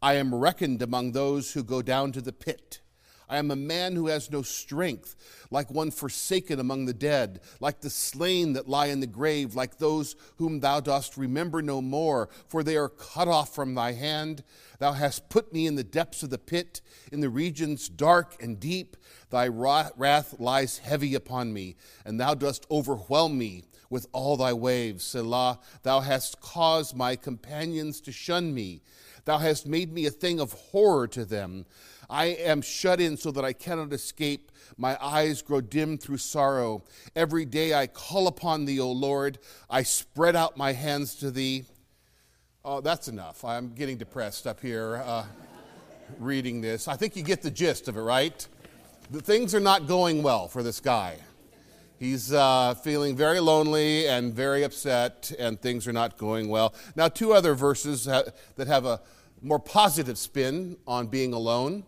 I 0.02 0.14
am 0.14 0.34
reckoned 0.34 0.80
among 0.80 1.12
those 1.12 1.52
who 1.52 1.62
go 1.62 1.82
down 1.82 2.12
to 2.12 2.22
the 2.22 2.32
pit. 2.32 2.80
I 3.28 3.36
am 3.36 3.50
a 3.52 3.56
man 3.56 3.94
who 3.94 4.08
has 4.08 4.30
no 4.30 4.42
strength, 4.42 5.14
like 5.52 5.70
one 5.70 5.92
forsaken 5.92 6.58
among 6.58 6.86
the 6.86 6.92
dead, 6.92 7.40
like 7.60 7.80
the 7.80 7.90
slain 7.90 8.54
that 8.54 8.68
lie 8.68 8.86
in 8.86 8.98
the 8.98 9.06
grave, 9.06 9.54
like 9.54 9.78
those 9.78 10.16
whom 10.38 10.58
thou 10.58 10.80
dost 10.80 11.16
remember 11.16 11.62
no 11.62 11.80
more, 11.80 12.28
for 12.48 12.64
they 12.64 12.76
are 12.76 12.88
cut 12.88 13.28
off 13.28 13.54
from 13.54 13.74
thy 13.74 13.92
hand. 13.92 14.42
Thou 14.80 14.92
hast 14.92 15.28
put 15.28 15.52
me 15.52 15.68
in 15.68 15.76
the 15.76 15.84
depths 15.84 16.24
of 16.24 16.30
the 16.30 16.38
pit, 16.38 16.80
in 17.12 17.20
the 17.20 17.28
regions 17.28 17.88
dark 17.88 18.42
and 18.42 18.58
deep. 18.58 18.96
Thy 19.28 19.46
wrath 19.46 20.40
lies 20.40 20.78
heavy 20.78 21.14
upon 21.14 21.52
me, 21.52 21.76
and 22.04 22.18
thou 22.18 22.34
dost 22.34 22.66
overwhelm 22.68 23.38
me 23.38 23.62
with 23.90 24.08
all 24.12 24.36
thy 24.36 24.52
waves. 24.54 25.04
Selah, 25.04 25.60
thou 25.82 26.00
hast 26.00 26.40
caused 26.40 26.96
my 26.96 27.14
companions 27.14 28.00
to 28.00 28.12
shun 28.12 28.54
me. 28.54 28.82
Thou 29.24 29.38
hast 29.38 29.66
made 29.66 29.92
me 29.92 30.06
a 30.06 30.10
thing 30.10 30.40
of 30.40 30.52
horror 30.52 31.06
to 31.08 31.24
them. 31.24 31.66
I 32.08 32.26
am 32.26 32.60
shut 32.60 33.00
in 33.00 33.16
so 33.16 33.30
that 33.30 33.44
I 33.44 33.52
cannot 33.52 33.92
escape. 33.92 34.50
My 34.76 34.98
eyes 35.00 35.42
grow 35.42 35.60
dim 35.60 35.96
through 35.96 36.18
sorrow. 36.18 36.82
Every 37.14 37.44
day 37.44 37.74
I 37.74 37.86
call 37.86 38.26
upon 38.26 38.64
thee, 38.64 38.80
O 38.80 38.90
Lord. 38.90 39.38
I 39.68 39.84
spread 39.84 40.34
out 40.34 40.56
my 40.56 40.72
hands 40.72 41.14
to 41.16 41.30
thee. 41.30 41.64
Oh, 42.64 42.80
that's 42.80 43.08
enough. 43.08 43.44
I'm 43.44 43.72
getting 43.74 43.96
depressed 43.96 44.46
up 44.46 44.60
here 44.60 45.02
uh, 45.04 45.24
reading 46.18 46.60
this. 46.60 46.88
I 46.88 46.96
think 46.96 47.16
you 47.16 47.22
get 47.22 47.42
the 47.42 47.50
gist 47.50 47.88
of 47.88 47.96
it, 47.96 48.02
right? 48.02 48.46
The 49.10 49.20
things 49.20 49.54
are 49.54 49.60
not 49.60 49.86
going 49.86 50.22
well 50.22 50.48
for 50.48 50.62
this 50.62 50.80
guy. 50.80 51.16
He's 52.00 52.32
uh, 52.32 52.76
feeling 52.76 53.14
very 53.14 53.40
lonely 53.40 54.08
and 54.08 54.32
very 54.32 54.62
upset, 54.62 55.32
and 55.38 55.60
things 55.60 55.86
are 55.86 55.92
not 55.92 56.16
going 56.16 56.48
well. 56.48 56.74
Now, 56.96 57.08
two 57.08 57.34
other 57.34 57.54
verses 57.54 58.06
ha- 58.06 58.22
that 58.56 58.68
have 58.68 58.86
a 58.86 59.02
more 59.42 59.58
positive 59.58 60.16
spin 60.16 60.78
on 60.86 61.08
being 61.08 61.34
alone. 61.34 61.84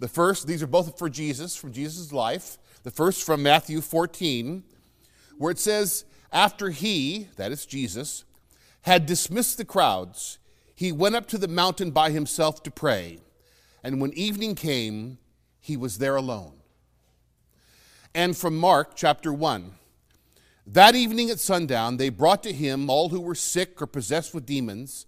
The 0.00 0.08
first, 0.08 0.48
these 0.48 0.64
are 0.64 0.66
both 0.66 0.98
for 0.98 1.08
Jesus, 1.08 1.54
from 1.54 1.72
Jesus' 1.72 2.12
life. 2.12 2.58
The 2.82 2.90
first 2.90 3.22
from 3.24 3.44
Matthew 3.44 3.80
14, 3.80 4.64
where 5.38 5.52
it 5.52 5.60
says, 5.60 6.06
After 6.32 6.70
he, 6.70 7.28
that 7.36 7.52
is 7.52 7.64
Jesus, 7.64 8.24
had 8.80 9.06
dismissed 9.06 9.58
the 9.58 9.64
crowds, 9.64 10.40
he 10.74 10.90
went 10.90 11.14
up 11.14 11.28
to 11.28 11.38
the 11.38 11.46
mountain 11.46 11.92
by 11.92 12.10
himself 12.10 12.64
to 12.64 12.72
pray. 12.72 13.20
And 13.84 14.00
when 14.00 14.12
evening 14.14 14.56
came, 14.56 15.18
he 15.60 15.76
was 15.76 15.98
there 15.98 16.16
alone 16.16 16.61
and 18.14 18.36
from 18.36 18.56
Mark 18.56 18.92
chapter 18.94 19.32
1. 19.32 19.72
That 20.66 20.94
evening 20.94 21.30
at 21.30 21.40
sundown, 21.40 21.96
they 21.96 22.10
brought 22.10 22.42
to 22.42 22.52
him 22.52 22.90
all 22.90 23.08
who 23.08 23.20
were 23.20 23.34
sick 23.34 23.80
or 23.80 23.86
possessed 23.86 24.34
with 24.34 24.46
demons, 24.46 25.06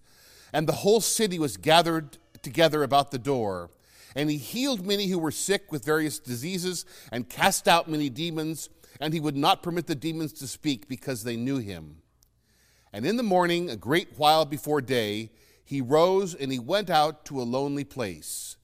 and 0.51 0.67
the 0.67 0.73
whole 0.73 1.01
city 1.01 1.37
was 1.37 1.57
gathered 1.57 2.17
together 2.41 2.83
about 2.83 3.11
the 3.11 3.19
door. 3.19 3.69
And 4.15 4.29
he 4.29 4.37
healed 4.37 4.85
many 4.85 5.07
who 5.07 5.19
were 5.19 5.31
sick 5.31 5.71
with 5.71 5.85
various 5.85 6.19
diseases 6.19 6.85
and 7.11 7.29
cast 7.29 7.67
out 7.67 7.89
many 7.89 8.09
demons, 8.09 8.69
and 8.99 9.13
he 9.13 9.19
would 9.19 9.35
not 9.35 9.61
permit 9.61 9.87
the 9.87 9.95
demons 9.95 10.33
to 10.33 10.47
speak 10.47 10.87
because 10.87 11.23
they 11.23 11.35
knew 11.35 11.57
him. 11.57 11.97
And 12.91 13.05
in 13.05 13.17
the 13.17 13.23
morning, 13.23 13.69
a 13.69 13.75
great 13.75 14.17
while 14.17 14.45
before 14.45 14.81
day, 14.81 15.31
he 15.63 15.81
rose 15.81 16.33
and 16.33 16.51
he 16.51 16.59
went 16.59 16.89
out 16.89 17.25
to 17.25 17.41
a 17.41 17.43
lonely 17.43 17.83
place, 17.83 18.55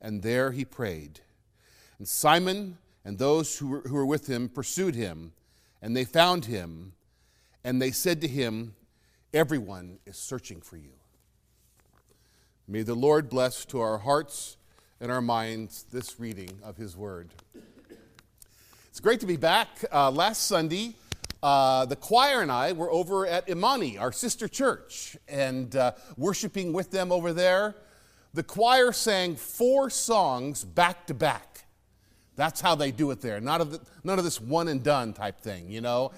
and 0.00 0.22
there 0.22 0.52
he 0.52 0.64
prayed. 0.64 1.20
And 1.98 2.06
Simon, 2.06 2.78
and 3.10 3.18
those 3.18 3.58
who 3.58 3.66
were, 3.66 3.80
who 3.80 3.94
were 3.96 4.06
with 4.06 4.28
him 4.28 4.48
pursued 4.48 4.94
him, 4.94 5.32
and 5.82 5.96
they 5.96 6.04
found 6.04 6.44
him, 6.44 6.92
and 7.64 7.82
they 7.82 7.90
said 7.90 8.20
to 8.20 8.28
him, 8.28 8.76
Everyone 9.34 9.98
is 10.06 10.16
searching 10.16 10.60
for 10.60 10.76
you. 10.76 10.92
May 12.68 12.82
the 12.82 12.94
Lord 12.94 13.28
bless 13.28 13.64
to 13.64 13.80
our 13.80 13.98
hearts 13.98 14.58
and 15.00 15.10
our 15.10 15.20
minds 15.20 15.86
this 15.90 16.20
reading 16.20 16.60
of 16.62 16.76
his 16.76 16.96
word. 16.96 17.30
It's 18.88 19.00
great 19.00 19.18
to 19.18 19.26
be 19.26 19.36
back. 19.36 19.84
Uh, 19.92 20.12
last 20.12 20.46
Sunday, 20.46 20.94
uh, 21.42 21.86
the 21.86 21.96
choir 21.96 22.42
and 22.42 22.52
I 22.52 22.70
were 22.74 22.92
over 22.92 23.26
at 23.26 23.48
Imani, 23.48 23.98
our 23.98 24.12
sister 24.12 24.46
church, 24.46 25.16
and 25.26 25.74
uh, 25.74 25.94
worshiping 26.16 26.72
with 26.72 26.92
them 26.92 27.10
over 27.10 27.32
there. 27.32 27.74
The 28.34 28.44
choir 28.44 28.92
sang 28.92 29.34
four 29.34 29.90
songs 29.90 30.64
back 30.64 31.08
to 31.08 31.14
back. 31.14 31.49
That's 32.40 32.62
how 32.62 32.74
they 32.74 32.90
do 32.90 33.10
it 33.10 33.20
there. 33.20 33.38
Not 33.38 33.60
of 33.60 33.72
the, 33.72 33.80
none 34.02 34.18
of 34.18 34.24
this 34.24 34.40
one 34.40 34.68
and 34.68 34.82
done 34.82 35.12
type 35.12 35.42
thing, 35.42 35.70
you 35.70 35.82
know. 35.82 36.10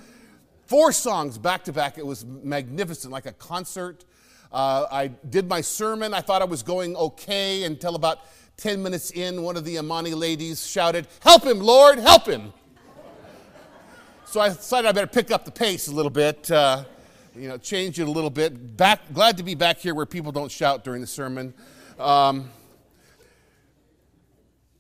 Four 0.67 0.93
songs 0.93 1.37
back 1.37 1.65
to 1.65 1.73
back. 1.73 1.99
It 1.99 2.07
was 2.07 2.25
magnificent, 2.25 3.13
like 3.13 3.27
a 3.27 3.33
concert. 3.33 4.05
Uh, 4.53 4.87
I 4.89 5.09
did 5.09 5.49
my 5.49 5.61
sermon. 5.61 6.15
I 6.15 6.21
thought 6.21 6.41
I 6.41 6.45
was 6.45 6.63
going 6.63 6.95
okay 6.95 7.65
until 7.65 7.97
about 7.97 8.21
10 8.59 8.81
minutes 8.85 9.11
in, 9.11 9.43
one 9.43 9.57
of 9.57 9.65
the 9.65 9.79
Imani 9.79 10.15
ladies 10.15 10.65
shouted, 10.65 11.09
Help 11.25 11.43
him, 11.43 11.59
Lord, 11.59 11.99
help 11.99 12.27
him. 12.27 12.53
so 14.25 14.41
I 14.41 14.51
decided 14.51 14.87
I 14.87 14.93
better 14.93 15.09
pick 15.09 15.33
up 15.33 15.45
the 15.45 15.51
pace 15.51 15.89
a 15.89 15.93
little 15.93 16.09
bit, 16.09 16.49
uh, 16.53 16.85
you 17.35 17.49
know, 17.49 17.59
change 17.59 17.99
it 17.99 18.07
a 18.07 18.11
little 18.13 18.31
bit. 18.31 18.77
Back, 18.77 19.13
glad 19.13 19.39
to 19.39 19.43
be 19.43 19.57
back 19.57 19.79
here 19.79 19.93
where 19.93 20.07
people 20.07 20.31
don't 20.31 20.53
shout 20.53 20.85
during 20.85 21.01
the 21.01 21.07
sermon. 21.09 21.53
Um, 21.99 22.49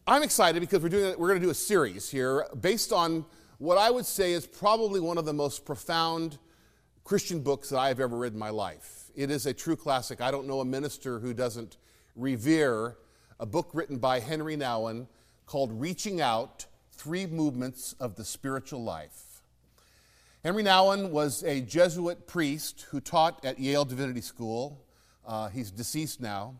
I'm 0.04 0.24
excited 0.24 0.58
because 0.58 0.82
we're, 0.82 0.88
doing, 0.88 1.14
we're 1.16 1.28
going 1.28 1.40
to 1.40 1.46
do 1.46 1.50
a 1.50 1.54
series 1.54 2.10
here 2.10 2.44
based 2.60 2.92
on 2.92 3.24
what 3.58 3.78
I 3.78 3.88
would 3.88 4.04
say 4.04 4.32
is 4.32 4.48
probably 4.48 4.98
one 4.98 5.16
of 5.16 5.24
the 5.24 5.32
most 5.32 5.64
profound 5.64 6.38
Christian 7.04 7.38
books 7.38 7.68
that 7.68 7.78
I 7.78 7.86
have 7.86 8.00
ever 8.00 8.16
read 8.16 8.32
in 8.32 8.38
my 8.38 8.50
life. 8.50 9.12
It 9.14 9.30
is 9.30 9.46
a 9.46 9.54
true 9.54 9.76
classic. 9.76 10.20
I 10.20 10.32
don't 10.32 10.48
know 10.48 10.58
a 10.58 10.64
minister 10.64 11.20
who 11.20 11.32
doesn't 11.32 11.76
revere 12.16 12.96
a 13.38 13.46
book 13.46 13.70
written 13.74 13.98
by 13.98 14.18
Henri 14.18 14.56
Nouwen 14.56 15.06
called 15.46 15.70
Reaching 15.80 16.20
Out 16.20 16.66
Three 16.90 17.26
Movements 17.26 17.94
of 18.00 18.16
the 18.16 18.24
Spiritual 18.24 18.82
Life. 18.82 19.42
Henri 20.44 20.64
Nouwen 20.64 21.10
was 21.10 21.44
a 21.44 21.60
Jesuit 21.60 22.26
priest 22.26 22.86
who 22.90 22.98
taught 22.98 23.44
at 23.44 23.60
Yale 23.60 23.84
Divinity 23.84 24.20
School. 24.20 24.84
Uh, 25.24 25.48
he's 25.48 25.70
deceased 25.70 26.20
now. 26.20 26.56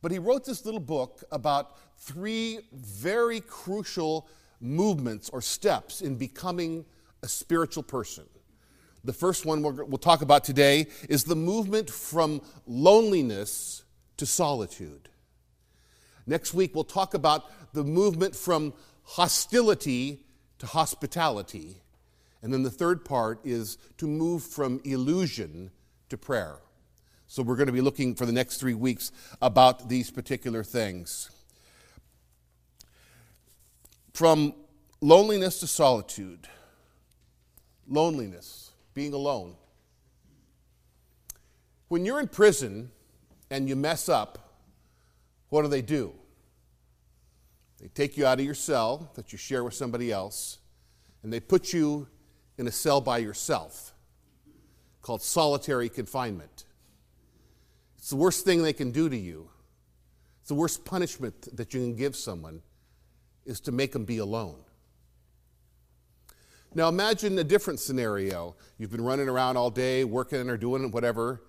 But 0.00 0.12
he 0.12 0.18
wrote 0.18 0.44
this 0.44 0.64
little 0.64 0.80
book 0.80 1.22
about 1.32 1.76
three 1.98 2.60
very 2.72 3.40
crucial 3.40 4.28
movements 4.60 5.28
or 5.30 5.40
steps 5.40 6.00
in 6.00 6.16
becoming 6.16 6.84
a 7.22 7.28
spiritual 7.28 7.82
person. 7.82 8.24
The 9.04 9.12
first 9.12 9.46
one 9.46 9.62
we'll 9.62 9.98
talk 9.98 10.22
about 10.22 10.44
today 10.44 10.86
is 11.08 11.24
the 11.24 11.36
movement 11.36 11.88
from 11.90 12.42
loneliness 12.66 13.84
to 14.16 14.26
solitude. 14.26 15.08
Next 16.26 16.52
week, 16.52 16.74
we'll 16.74 16.84
talk 16.84 17.14
about 17.14 17.44
the 17.72 17.84
movement 17.84 18.36
from 18.36 18.74
hostility 19.04 20.24
to 20.58 20.66
hospitality. 20.66 21.80
And 22.42 22.52
then 22.52 22.62
the 22.62 22.70
third 22.70 23.04
part 23.04 23.40
is 23.44 23.78
to 23.96 24.06
move 24.06 24.42
from 24.42 24.80
illusion 24.84 25.70
to 26.10 26.18
prayer. 26.18 26.58
So 27.30 27.42
we're 27.42 27.56
going 27.56 27.66
to 27.66 27.74
be 27.74 27.82
looking 27.82 28.14
for 28.14 28.24
the 28.24 28.32
next 28.32 28.56
three 28.56 28.72
weeks 28.72 29.12
about 29.42 29.90
these 29.90 30.10
particular 30.10 30.64
things. 30.64 31.30
From 34.14 34.54
loneliness 35.02 35.60
to 35.60 35.66
solitude, 35.66 36.48
loneliness, 37.86 38.70
being 38.94 39.12
alone. 39.12 39.56
When 41.88 42.06
you're 42.06 42.18
in 42.18 42.28
prison 42.28 42.90
and 43.50 43.68
you 43.68 43.76
mess 43.76 44.08
up, 44.08 44.54
what 45.50 45.62
do 45.62 45.68
they 45.68 45.82
do? 45.82 46.14
They 47.78 47.88
take 47.88 48.16
you 48.16 48.24
out 48.24 48.38
of 48.38 48.44
your 48.44 48.54
cell 48.54 49.12
that 49.14 49.32
you 49.32 49.38
share 49.38 49.62
with 49.64 49.74
somebody 49.74 50.10
else, 50.10 50.58
and 51.22 51.30
they 51.30 51.40
put 51.40 51.74
you 51.74 52.08
in 52.56 52.66
a 52.66 52.72
cell 52.72 53.02
by 53.02 53.18
yourself 53.18 53.92
called 55.02 55.22
solitary 55.22 55.90
confinement. 55.90 56.64
It's 57.98 58.10
the 58.10 58.16
worst 58.16 58.44
thing 58.44 58.62
they 58.62 58.72
can 58.72 58.92
do 58.92 59.08
to 59.08 59.16
you. 59.16 59.50
It's 60.40 60.48
the 60.48 60.54
worst 60.54 60.84
punishment 60.84 61.56
that 61.56 61.74
you 61.74 61.80
can 61.80 61.96
give 61.96 62.16
someone 62.16 62.62
is 63.44 63.60
to 63.60 63.72
make 63.72 63.92
them 63.92 64.04
be 64.04 64.18
alone. 64.18 64.60
Now 66.74 66.88
imagine 66.88 67.38
a 67.38 67.44
different 67.44 67.80
scenario. 67.80 68.54
You've 68.78 68.90
been 68.90 69.04
running 69.04 69.28
around 69.28 69.56
all 69.56 69.70
day, 69.70 70.04
working 70.04 70.48
or 70.48 70.56
doing 70.56 70.90
whatever. 70.90 71.42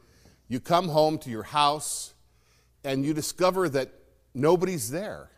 You 0.47 0.59
come 0.59 0.89
home 0.89 1.17
to 1.19 1.29
your 1.29 1.43
house 1.43 2.13
and 2.83 3.05
you 3.05 3.13
discover 3.13 3.69
that 3.69 3.93
nobody's 4.33 4.89
there. 4.89 5.29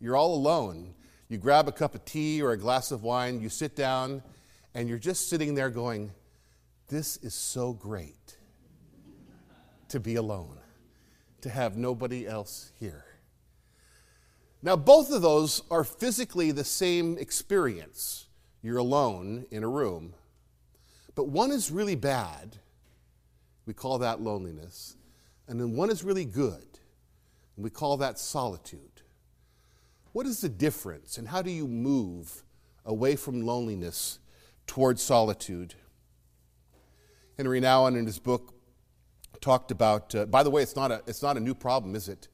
You're 0.00 0.16
all 0.16 0.34
alone. 0.34 0.94
You 1.28 1.38
grab 1.38 1.66
a 1.68 1.72
cup 1.72 1.94
of 1.94 2.04
tea 2.04 2.40
or 2.42 2.52
a 2.52 2.56
glass 2.56 2.92
of 2.92 3.02
wine, 3.02 3.40
you 3.40 3.48
sit 3.48 3.74
down, 3.74 4.22
and 4.74 4.88
you're 4.88 4.98
just 4.98 5.28
sitting 5.28 5.54
there 5.54 5.70
going, 5.70 6.12
This 6.88 7.16
is 7.18 7.34
so 7.34 7.72
great 7.72 8.23
to 9.94 10.00
be 10.00 10.16
alone, 10.16 10.58
to 11.40 11.48
have 11.48 11.76
nobody 11.76 12.26
else 12.26 12.72
here. 12.80 13.04
Now, 14.60 14.74
both 14.74 15.12
of 15.12 15.22
those 15.22 15.62
are 15.70 15.84
physically 15.84 16.50
the 16.50 16.64
same 16.64 17.16
experience. 17.16 18.26
You're 18.60 18.78
alone 18.78 19.46
in 19.52 19.62
a 19.62 19.68
room. 19.68 20.14
But 21.14 21.28
one 21.28 21.52
is 21.52 21.70
really 21.70 21.94
bad. 21.94 22.56
We 23.66 23.72
call 23.72 23.98
that 23.98 24.20
loneliness. 24.20 24.96
And 25.46 25.60
then 25.60 25.76
one 25.76 25.90
is 25.90 26.02
really 26.02 26.24
good. 26.24 26.66
And 27.54 27.62
we 27.62 27.70
call 27.70 27.96
that 27.98 28.18
solitude. 28.18 29.02
What 30.10 30.26
is 30.26 30.40
the 30.40 30.48
difference, 30.48 31.18
and 31.18 31.28
how 31.28 31.40
do 31.40 31.52
you 31.52 31.68
move 31.68 32.42
away 32.84 33.14
from 33.14 33.42
loneliness 33.42 34.18
towards 34.66 35.02
solitude? 35.02 35.76
Henri 37.38 37.60
Nouwen, 37.60 37.96
in 37.96 38.06
his 38.06 38.18
book, 38.18 38.53
talked 39.44 39.70
about, 39.70 40.14
uh, 40.14 40.24
by 40.24 40.42
the 40.42 40.48
way, 40.48 40.62
it's 40.62 40.74
not, 40.74 40.90
a, 40.90 41.02
it's 41.06 41.22
not 41.22 41.36
a 41.36 41.40
new 41.40 41.54
problem, 41.54 41.94
is 41.94 42.08
it? 42.08 42.28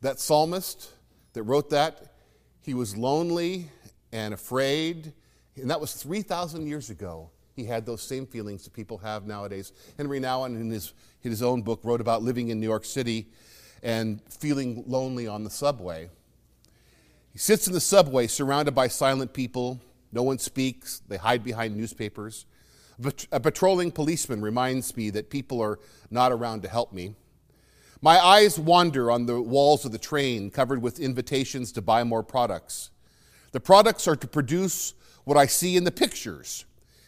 That 0.00 0.18
psalmist 0.18 0.90
that 1.32 1.44
wrote 1.44 1.70
that, 1.70 2.12
he 2.60 2.74
was 2.74 2.96
lonely 2.96 3.70
and 4.10 4.34
afraid, 4.34 5.12
and 5.54 5.70
that 5.70 5.80
was 5.80 5.94
3,000 5.94 6.66
years 6.66 6.90
ago. 6.90 7.30
He 7.54 7.64
had 7.64 7.86
those 7.86 8.02
same 8.02 8.26
feelings 8.26 8.64
that 8.64 8.72
people 8.72 8.98
have 8.98 9.26
nowadays. 9.26 9.72
Henri 9.96 10.18
Nouwen, 10.18 10.60
in 10.60 10.70
his, 10.70 10.92
in 11.22 11.30
his 11.30 11.40
own 11.40 11.62
book, 11.62 11.80
wrote 11.84 12.00
about 12.00 12.22
living 12.22 12.48
in 12.48 12.58
New 12.58 12.66
York 12.68 12.84
City 12.84 13.28
and 13.82 14.20
feeling 14.28 14.82
lonely 14.88 15.28
on 15.28 15.44
the 15.44 15.50
subway. 15.50 16.10
He 17.32 17.38
sits 17.38 17.68
in 17.68 17.74
the 17.74 17.80
subway 17.80 18.26
surrounded 18.26 18.74
by 18.74 18.88
silent 18.88 19.32
people. 19.32 19.80
No 20.10 20.24
one 20.24 20.38
speaks, 20.38 21.00
they 21.06 21.16
hide 21.16 21.44
behind 21.44 21.76
newspapers. 21.76 22.44
A 23.32 23.40
patrolling 23.40 23.92
policeman 23.92 24.42
reminds 24.42 24.96
me 24.96 25.10
that 25.10 25.30
people 25.30 25.60
are 25.60 25.78
not 26.10 26.32
around 26.32 26.62
to 26.62 26.68
help 26.68 26.92
me. 26.92 27.14
My 28.02 28.18
eyes 28.18 28.58
wander 28.58 29.10
on 29.10 29.26
the 29.26 29.40
walls 29.40 29.84
of 29.84 29.92
the 29.92 29.98
train 29.98 30.50
covered 30.50 30.80
with 30.80 30.98
invitations 30.98 31.72
to 31.72 31.82
buy 31.82 32.02
more 32.04 32.22
products. 32.22 32.90
The 33.52 33.60
products 33.60 34.08
are 34.08 34.16
to 34.16 34.26
produce 34.26 34.94
what 35.24 35.36
I 35.36 35.46
see 35.46 35.76
in 35.76 35.84
the 35.84 35.90
pictures. 35.90 36.64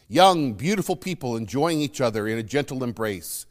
Young, 0.08 0.52
beautiful 0.52 0.96
people 0.96 1.36
enjoying 1.36 1.80
each 1.80 2.00
other 2.00 2.28
in 2.28 2.36
a 2.38 2.42
gentle 2.42 2.84
embrace, 2.84 3.46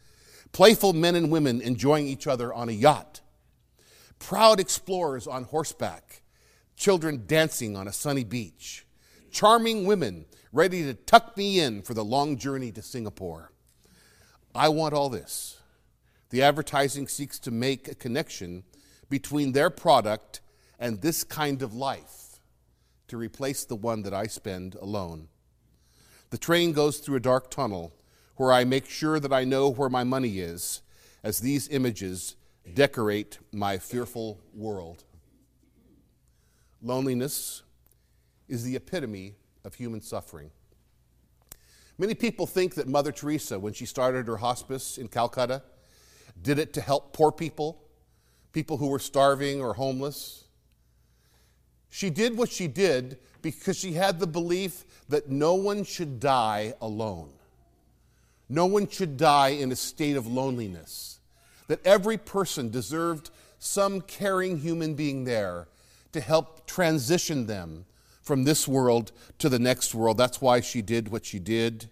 playful 0.51 0.93
men 0.93 1.15
and 1.15 1.31
women 1.31 1.61
enjoying 1.61 2.05
each 2.05 2.27
other 2.27 2.53
on 2.53 2.69
a 2.69 2.73
yacht, 2.73 3.21
proud 4.19 4.59
explorers 4.59 5.25
on 5.25 5.45
horseback, 5.45 6.21
children 6.75 7.23
dancing 7.25 7.75
on 7.75 7.87
a 7.87 7.93
sunny 7.93 8.23
beach, 8.23 8.85
charming 9.31 9.85
women 9.85 10.25
ready 10.53 10.83
to 10.83 10.93
tuck 10.93 11.37
me 11.37 11.59
in 11.59 11.81
for 11.81 11.93
the 11.93 12.03
long 12.03 12.37
journey 12.37 12.71
to 12.73 12.81
Singapore. 12.81 13.51
I 14.53 14.67
want 14.67 14.93
all 14.93 15.09
this. 15.09 15.61
The 16.29 16.43
advertising 16.43 17.07
seeks 17.07 17.39
to 17.39 17.51
make 17.51 17.87
a 17.87 17.95
connection 17.95 18.63
between 19.09 19.53
their 19.53 19.69
product 19.69 20.41
and 20.77 21.01
this 21.01 21.23
kind 21.23 21.61
of 21.61 21.73
life 21.73 22.39
to 23.07 23.17
replace 23.17 23.63
the 23.63 23.75
one 23.75 24.01
that 24.03 24.13
I 24.13 24.27
spend 24.27 24.75
alone. 24.75 25.29
The 26.31 26.37
train 26.37 26.73
goes 26.73 26.97
through 26.97 27.17
a 27.17 27.21
dark 27.21 27.49
tunnel 27.49 27.93
where 28.35 28.51
I 28.51 28.63
make 28.63 28.89
sure 28.89 29.19
that 29.19 29.33
I 29.33 29.43
know 29.43 29.69
where 29.69 29.89
my 29.89 30.03
money 30.03 30.39
is 30.39 30.81
as 31.23 31.39
these 31.39 31.69
images 31.69 32.35
decorate 32.73 33.39
my 33.51 33.77
fearful 33.77 34.39
world. 34.53 35.03
Loneliness 36.81 37.63
is 38.47 38.63
the 38.63 38.75
epitome 38.75 39.35
of 39.63 39.75
human 39.75 40.01
suffering. 40.01 40.51
Many 41.97 42.15
people 42.15 42.47
think 42.47 42.75
that 42.75 42.87
Mother 42.87 43.11
Teresa, 43.11 43.59
when 43.59 43.73
she 43.73 43.85
started 43.85 44.27
her 44.27 44.37
hospice 44.37 44.97
in 44.97 45.07
Calcutta, 45.07 45.61
did 46.41 46.57
it 46.57 46.73
to 46.73 46.81
help 46.81 47.13
poor 47.13 47.31
people, 47.31 47.83
people 48.53 48.77
who 48.77 48.87
were 48.87 48.99
starving 48.99 49.61
or 49.61 49.73
homeless. 49.73 50.45
She 51.89 52.09
did 52.09 52.37
what 52.37 52.49
she 52.49 52.67
did 52.67 53.19
because 53.41 53.77
she 53.77 53.93
had 53.93 54.19
the 54.19 54.27
belief 54.27 54.85
that 55.09 55.29
no 55.29 55.55
one 55.55 55.83
should 55.83 56.19
die 56.19 56.73
alone. 56.81 57.29
No 58.49 58.65
one 58.65 58.87
should 58.87 59.17
die 59.17 59.49
in 59.49 59.71
a 59.71 59.75
state 59.75 60.15
of 60.15 60.27
loneliness. 60.27 61.19
That 61.67 61.85
every 61.85 62.17
person 62.17 62.69
deserved 62.69 63.29
some 63.59 64.01
caring 64.01 64.57
human 64.57 64.95
being 64.95 65.23
there 65.23 65.67
to 66.11 66.19
help 66.19 66.65
transition 66.65 67.45
them 67.45 67.85
from 68.21 68.43
this 68.43 68.67
world 68.67 69.11
to 69.39 69.49
the 69.49 69.59
next 69.59 69.95
world. 69.95 70.17
That's 70.17 70.41
why 70.41 70.61
she 70.61 70.81
did 70.81 71.09
what 71.09 71.25
she 71.25 71.39
did. 71.39 71.89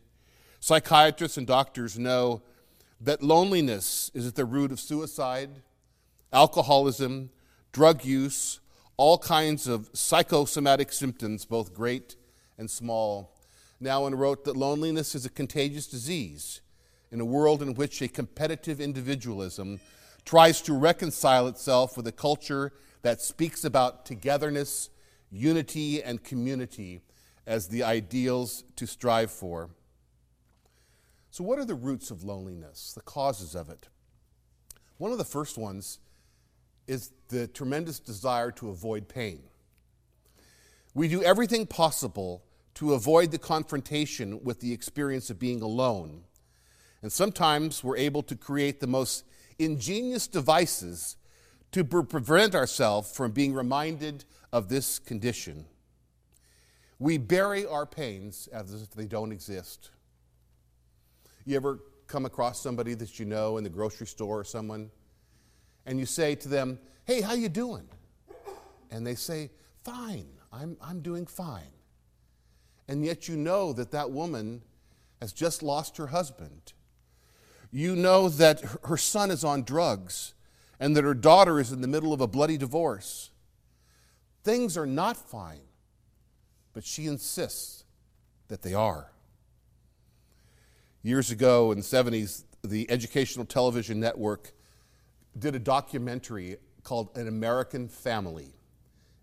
Psychiatrists 0.60 1.38
and 1.38 1.48
doctors 1.48 1.98
know 1.98 2.42
that 3.02 3.24
loneliness 3.24 4.12
is 4.14 4.28
at 4.28 4.36
the 4.36 4.46
root 4.46 4.72
of 4.72 4.80
suicide, 4.80 5.62
alcoholism, 6.34 7.30
drug 7.72 8.04
use, 8.04 8.60
all 8.98 9.18
kinds 9.18 9.68
of 9.68 9.90
psychosomatic 9.94 10.92
symptoms, 10.92 11.46
both 11.46 11.74
great 11.74 12.16
and 12.58 12.70
small. 12.70 13.32
Nouwen 13.82 14.18
wrote 14.18 14.44
that 14.44 14.58
loneliness 14.58 15.16
is 15.16 15.26
a 15.26 15.30
contagious 15.30 15.88
disease 15.88 16.60
in 17.12 17.22
a 17.22 17.26
world 17.26 17.62
in 17.62 17.74
which 17.74 18.02
a 18.02 18.08
competitive 18.08 18.82
individualism 18.82 19.80
tries 20.26 20.62
to 20.62 20.74
reconcile 20.74 21.48
itself 21.48 21.96
with 21.96 22.06
a 22.06 22.12
culture 22.12 22.74
that 23.02 23.22
speaks 23.22 23.64
about 23.64 24.06
togetherness, 24.06 24.90
unity, 25.32 26.02
and 26.02 26.24
community 26.24 27.02
as 27.46 27.68
the 27.68 27.84
ideals 27.84 28.64
to 28.76 28.86
strive 28.86 29.32
for. 29.32 29.70
So, 31.32 31.44
what 31.44 31.60
are 31.60 31.66
the 31.66 31.76
roots 31.76 32.12
of 32.12 32.24
loneliness, 32.24 32.94
the 32.94 33.02
causes 33.02 33.56
of 33.56 33.70
it? 33.70 33.88
One 34.98 35.12
of 35.12 35.18
the 35.18 35.24
first 35.24 35.58
ones 35.58 36.00
is 36.88 37.12
the 37.30 37.48
tremendous 37.48 38.00
desire 38.00 38.52
to 38.52 38.70
avoid 38.70 39.08
pain. 39.08 39.44
We 40.94 41.08
do 41.08 41.24
everything 41.24 41.68
possible 41.68 42.44
to 42.76 42.94
avoid 42.94 43.32
the 43.32 43.38
confrontation 43.38 44.44
with 44.44 44.60
the 44.60 44.74
experience 44.74 45.30
of 45.30 45.38
being 45.40 45.62
alone. 45.62 46.24
And 47.02 47.12
sometimes 47.12 47.84
we're 47.84 47.98
able 47.98 48.24
to 48.24 48.36
create 48.36 48.80
the 48.80 48.88
most 48.88 49.24
ingenious 49.58 50.28
devices 50.28 51.16
to 51.72 51.84
prevent 51.84 52.56
ourselves 52.56 53.16
from 53.16 53.32
being 53.32 53.54
reminded 53.54 54.26
of 54.52 54.70
this 54.70 55.00
condition. 55.00 55.66
We 56.98 57.18
bury 57.18 57.66
our 57.66 57.86
pains 57.86 58.48
as 58.52 58.74
if 58.82 58.92
they 58.92 59.06
don't 59.06 59.32
exist. 59.32 59.92
You 61.46 61.56
ever 61.56 61.80
come 62.08 62.26
across 62.26 62.62
somebody 62.62 62.94
that 62.96 63.20
you 63.20 63.26
know 63.26 63.58
in 63.58 63.64
the 63.64 63.70
grocery 63.70 64.08
store 64.08 64.40
or 64.40 64.44
someone, 64.44 64.92
and 65.86 66.00
you 66.00 66.06
say 66.06 66.36
to 66.36 66.50
them, 66.50 66.80
Hey, 67.06 67.22
how 67.22 67.34
you 67.34 67.50
doing? 67.50 67.88
And 68.92 69.06
they 69.06 69.16
say, 69.16 69.52
Fine, 69.84 70.28
I'm, 70.52 70.78
I'm 70.82 71.02
doing 71.02 71.26
fine. 71.26 71.72
And 72.88 73.06
yet 73.06 73.28
you 73.28 73.38
know 73.38 73.72
that 73.74 73.92
that 73.92 74.12
woman 74.12 74.64
has 75.22 75.32
just 75.32 75.62
lost 75.64 75.98
her 75.98 76.08
husband. 76.08 76.74
You 77.72 77.96
know 77.96 78.30
that 78.30 78.62
her 78.86 78.98
son 78.98 79.30
is 79.32 79.44
on 79.44 79.64
drugs 79.64 80.34
and 80.80 80.96
that 80.96 81.04
her 81.04 81.14
daughter 81.14 81.60
is 81.60 81.72
in 81.72 81.82
the 81.82 81.88
middle 81.88 82.14
of 82.14 82.22
a 82.22 82.28
bloody 82.28 82.58
divorce. 82.58 83.30
Things 84.44 84.78
are 84.78 84.86
not 84.86 85.18
fine, 85.18 85.62
but 86.74 86.84
she 86.86 87.08
insists 87.08 87.84
that 88.48 88.62
they 88.62 88.74
are. 88.74 89.12
Years 91.02 91.32
ago 91.32 91.72
in 91.72 91.80
the 91.80 91.84
70s, 91.84 92.44
the 92.64 92.90
Educational 92.92 93.46
Television 93.46 94.00
Network 94.00 94.52
did 95.38 95.56
a 95.56 95.60
documentary 95.60 96.58
called 96.84 97.16
An 97.16 97.28
American 97.28 97.88
Family. 97.88 98.54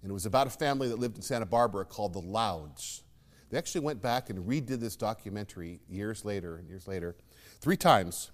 And 0.03 0.11
it 0.11 0.15
was 0.15 0.27
about 0.27 0.47
a 0.47 0.51
family 0.51 0.89
that 0.89 0.99
lived 0.99 1.17
in 1.17 1.23
Santa 1.23 1.47
Barbara 1.47 1.85
called 1.85 2.13
the 2.13 2.21
Louds. 2.21 3.03
They 3.51 3.59
actually 3.59 3.83
went 3.83 4.01
back 4.01 4.31
and 4.31 4.47
redid 4.47 4.81
this 4.81 4.97
documentary 4.97 5.81
years 5.89 6.25
later 6.25 6.63
years 6.69 6.89
later, 6.89 7.17
three 7.61 7.77
times. 7.77 8.31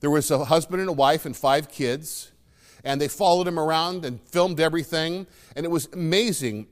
There 0.00 0.10
was 0.10 0.30
a 0.30 0.44
husband 0.44 0.80
and 0.80 0.88
a 0.88 0.92
wife 0.92 1.26
and 1.26 1.36
five 1.36 1.70
kids, 1.70 2.32
and 2.86 3.00
they 3.00 3.08
followed 3.08 3.48
him 3.48 3.58
around 3.58 4.04
and 4.04 4.20
filmed 4.20 4.60
everything, 4.60 5.26
and 5.56 5.66
it 5.66 5.68
was 5.68 5.88
amazing. 5.92 6.68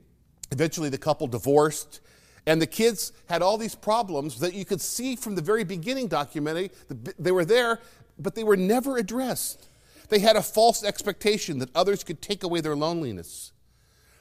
Eventually, 0.52 0.88
the 0.88 0.96
couple 0.96 1.26
divorced, 1.26 2.00
and 2.46 2.62
the 2.62 2.68
kids 2.68 3.12
had 3.28 3.42
all 3.42 3.58
these 3.58 3.74
problems 3.74 4.38
that 4.38 4.54
you 4.54 4.64
could 4.64 4.80
see 4.80 5.16
from 5.16 5.34
the 5.34 5.42
very 5.42 5.64
beginning 5.64 6.06
documentary. 6.06 6.70
They 7.18 7.32
were 7.32 7.44
there, 7.44 7.80
but 8.16 8.36
they 8.36 8.44
were 8.44 8.56
never 8.56 8.96
addressed. 8.96 9.66
They 10.08 10.20
had 10.20 10.36
a 10.36 10.42
false 10.42 10.84
expectation 10.84 11.58
that 11.58 11.74
others 11.74 12.04
could 12.04 12.22
take 12.22 12.44
away 12.44 12.60
their 12.60 12.76
loneliness. 12.76 13.50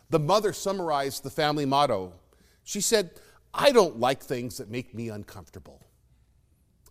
The 0.09 0.19
mother 0.19 0.51
summarized 0.51 1.21
the 1.21 1.29
family 1.29 1.65
motto. 1.65 2.13
She 2.63 2.81
said, 2.81 3.11
I 3.53 3.71
don't 3.71 3.99
like 3.99 4.23
things 4.23 4.57
that 4.57 4.67
make 4.67 4.95
me 4.95 5.09
uncomfortable. 5.09 5.82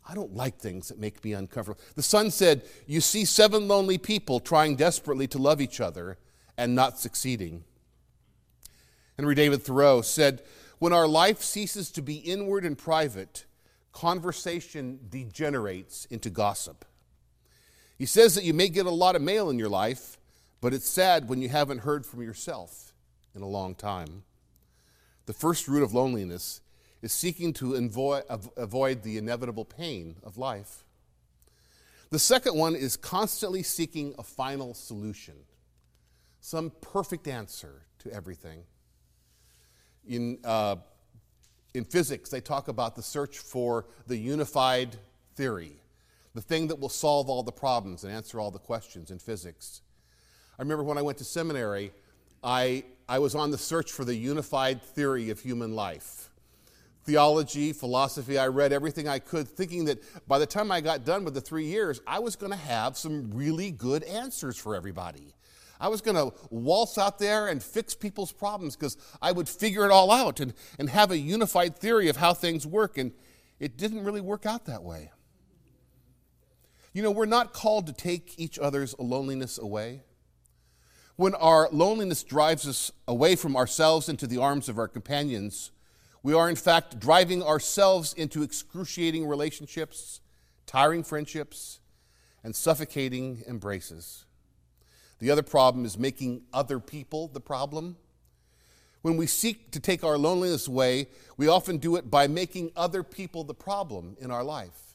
I 0.09 0.15
don't 0.15 0.35
like 0.35 0.59
things 0.59 0.88
that 0.88 0.99
make 0.99 1.25
me 1.25 1.33
uncomfortable. 1.33 1.81
The 1.95 2.03
son 2.03 2.31
said, 2.31 2.62
You 2.87 3.01
see 3.01 3.25
seven 3.25 3.69
lonely 3.69 3.99
people 3.99 4.41
trying 4.41 4.77
desperately 4.77 5.27
to 5.29 5.38
love 5.38 5.61
each 5.61 5.81
other 5.81 6.19
and 6.59 6.75
not 6.75 6.99
succeeding. 6.99 7.65
Henry 9.17 9.35
David 9.35 9.62
Thoreau 9.62 10.03
said, 10.03 10.43
When 10.79 10.93
our 10.93 11.07
life 11.07 11.41
ceases 11.41 11.91
to 11.93 12.03
be 12.03 12.17
inward 12.17 12.65
and 12.65 12.77
private, 12.77 13.45
conversation 13.93 14.99
degenerates 15.09 16.07
into 16.07 16.31
gossip. 16.31 16.85
He 17.97 18.07
says 18.07 18.35
that 18.35 18.45
you 18.45 18.55
may 18.55 18.69
get 18.69 18.87
a 18.87 18.91
lot 18.91 19.15
of 19.15 19.23
mail 19.23 19.51
in 19.51 19.59
your 19.59 19.69
life, 19.69 20.19
but 20.61 20.75
it's 20.75 20.88
sad 20.88 21.29
when 21.29 21.41
you 21.41 21.49
haven't 21.49 21.81
heard 21.81 22.05
from 22.05 22.23
yourself 22.23 22.93
in 23.35 23.43
a 23.43 23.49
long 23.49 23.77
time. 23.77 24.25
The 25.27 25.33
first 25.33 25.69
root 25.69 25.85
of 25.85 25.95
loneliness 25.95 26.62
is 27.03 27.12
seeking 27.12 27.53
to 27.53 27.75
avoid 27.75 29.03
the 29.03 29.19
inevitable 29.19 29.65
pain 29.65 30.17
of 30.23 30.38
life. 30.38 30.85
The 32.11 32.19
second 32.19 32.57
one 32.57 32.77
is 32.77 32.97
constantly 32.97 33.62
seeking 33.62 34.15
a 34.19 34.23
final 34.23 34.75
solution, 34.75 35.35
some 36.41 36.71
perfect 36.81 37.27
answer 37.27 37.83
to 38.01 38.12
everything. 38.12 38.62
In, 40.07 40.38
uh, 40.45 40.77
in 41.75 41.85
physics, 41.85 42.31
they 42.31 42.41
talk 42.41 42.69
about 42.69 42.97
the 42.97 43.03
search 43.03 43.38
for 43.38 43.87
the 44.07 44.17
unified 44.17 44.97
theory, 45.35 45.73
the 46.35 46.43
thing 46.43 46.69
that 46.69 46.79
will 46.79 46.88
solve 46.88 47.29
all 47.29 47.43
the 47.43 47.53
problems 47.53 48.05
and 48.05 48.12
answer 48.12 48.38
all 48.38 48.51
the 48.51 48.59
questions 48.59 49.11
in 49.11 49.19
physics. 49.19 49.81
I 50.59 50.62
remember 50.62 50.85
when 50.85 50.99
I 50.99 51.03
went 51.03 51.19
to 51.19 51.25
seminary, 51.25 51.93
I, 52.45 52.85
I 53.09 53.19
was 53.21 53.35
on 53.35 53.51
the 53.51 53.59
search 53.59 53.91
for 53.91 54.05
the 54.05 54.15
unified 54.15 54.83
theory 54.83 55.31
of 55.31 55.41
human 55.41 55.75
life. 55.75 56.29
Theology, 57.05 57.73
philosophy, 57.73 58.38
I 58.38 58.47
read 58.47 58.73
everything 58.73 59.09
I 59.09 59.19
could, 59.19 59.49
thinking 59.49 59.87
that 59.87 60.03
by 60.29 60.38
the 60.38 60.47
time 60.47 60.71
I 60.71 60.81
got 60.81 61.05
done 61.05 61.25
with 61.25 61.35
the 61.35 61.41
three 61.41 61.67
years, 61.67 62.01
I 62.07 62.21
was 62.21 62.37
going 62.37 62.53
to 62.53 62.59
have 62.59 62.97
some 62.97 63.31
really 63.33 63.73
good 63.73 64.05
answers 64.05 64.57
for 64.57 64.77
everybody. 64.77 65.35
I 65.81 65.88
was 65.88 66.01
going 66.01 66.15
to 66.15 66.33
waltz 66.51 66.97
out 66.97 67.19
there 67.19 67.49
and 67.49 67.61
fix 67.61 67.93
people's 67.93 68.31
problems 68.31 68.77
because 68.77 68.97
I 69.21 69.33
would 69.33 69.49
figure 69.49 69.85
it 69.85 69.91
all 69.91 70.12
out 70.12 70.38
and, 70.38 70.55
and 70.79 70.88
have 70.88 71.11
a 71.11 71.19
unified 71.19 71.77
theory 71.77 72.09
of 72.09 72.17
how 72.17 72.35
things 72.35 72.65
work. 72.65 72.99
And 72.99 73.11
it 73.59 73.77
didn't 73.77 74.05
really 74.05 74.21
work 74.21 74.47
out 74.47 74.67
that 74.67 74.85
way. 74.85 75.11
You 76.93 77.03
know, 77.03 77.11
we're 77.11 77.27
not 77.27 77.53
called 77.53 77.88
to 77.88 77.93
take 77.93 78.38
each 78.38 78.61
other's 78.61 78.95
loneliness 78.97 79.59
away. 79.59 80.03
When 81.17 81.35
our 81.35 81.69
loneliness 81.73 82.23
drives 82.23 82.67
us 82.67 82.93
away 83.09 83.35
from 83.35 83.57
ourselves 83.57 84.09
into 84.09 84.29
the 84.29 84.38
arms 84.38 84.69
of 84.69 84.79
our 84.79 84.88
companions, 84.88 85.73
we 86.23 86.35
are 86.35 86.49
in 86.49 86.57
fact 86.57 87.01
driving 87.01 87.43
ourselves 87.43 88.13
into 88.13 88.43
excruciating 88.43 89.27
relationships, 89.27 90.21
tiring 90.67 91.03
friendships, 91.03 91.81
and 92.45 92.55
suffocating 92.55 93.43
embraces. 93.49 94.25
The 95.19 95.31
other 95.31 95.43
problem 95.43 95.85
is 95.85 95.99
making 95.99 96.43
other 96.53 96.81
people 96.81 97.29
the 97.29 97.41
problem. 97.41 97.97
When 99.03 99.17
we 99.17 99.27
seek 99.27 99.73
to 99.73 99.81
take 99.81 100.05
our 100.05 100.17
loneliness 100.17 100.69
away, 100.69 101.09
we 101.37 101.49
often 101.49 101.79
do 101.79 101.97
it 101.97 102.11
by 102.11 102.29
making 102.29 102.73
other 102.77 103.03
people 103.03 103.45
the 103.45 103.55
problem 103.55 104.17
in 104.21 104.31
our 104.31 104.45
life 104.45 104.95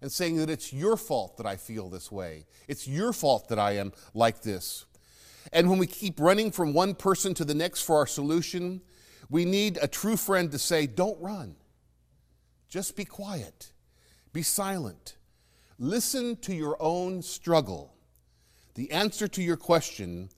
and 0.00 0.10
saying 0.10 0.36
that 0.36 0.50
it's 0.50 0.72
your 0.72 0.96
fault 0.96 1.36
that 1.36 1.46
I 1.46 1.56
feel 1.56 1.88
this 1.88 2.10
way. 2.10 2.46
It's 2.68 2.86
your 2.86 3.12
fault 3.12 3.48
that 3.48 3.58
I 3.58 3.72
am 3.72 3.92
like 4.12 4.42
this. 4.42 4.86
And 5.52 5.70
when 5.70 5.78
we 5.78 5.86
keep 5.86 6.20
running 6.20 6.50
from 6.50 6.72
one 6.72 6.94
person 6.94 7.32
to 7.34 7.44
the 7.44 7.54
next 7.54 7.82
for 7.82 7.96
our 7.96 8.06
solution, 8.06 8.80
we 9.34 9.44
need 9.44 9.80
a 9.82 9.88
true 9.88 10.16
friend 10.16 10.52
to 10.52 10.60
say, 10.60 10.86
Don't 10.86 11.20
run. 11.20 11.56
Just 12.68 12.94
be 12.94 13.04
quiet. 13.04 13.72
Be 14.32 14.42
silent. 14.42 15.16
Listen 15.76 16.36
to 16.36 16.54
your 16.54 16.76
own 16.78 17.20
struggle. 17.20 17.96
The 18.76 18.92
answer 18.92 19.26
to 19.26 19.42
your 19.42 19.56
question 19.56 20.28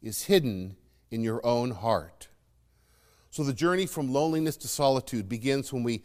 is 0.00 0.22
hidden 0.22 0.76
in 1.10 1.22
your 1.22 1.44
own 1.44 1.72
heart. 1.72 2.28
So 3.30 3.44
the 3.44 3.52
journey 3.52 3.84
from 3.84 4.10
loneliness 4.10 4.56
to 4.58 4.68
solitude 4.68 5.28
begins 5.28 5.70
when 5.70 5.82
we 5.82 6.02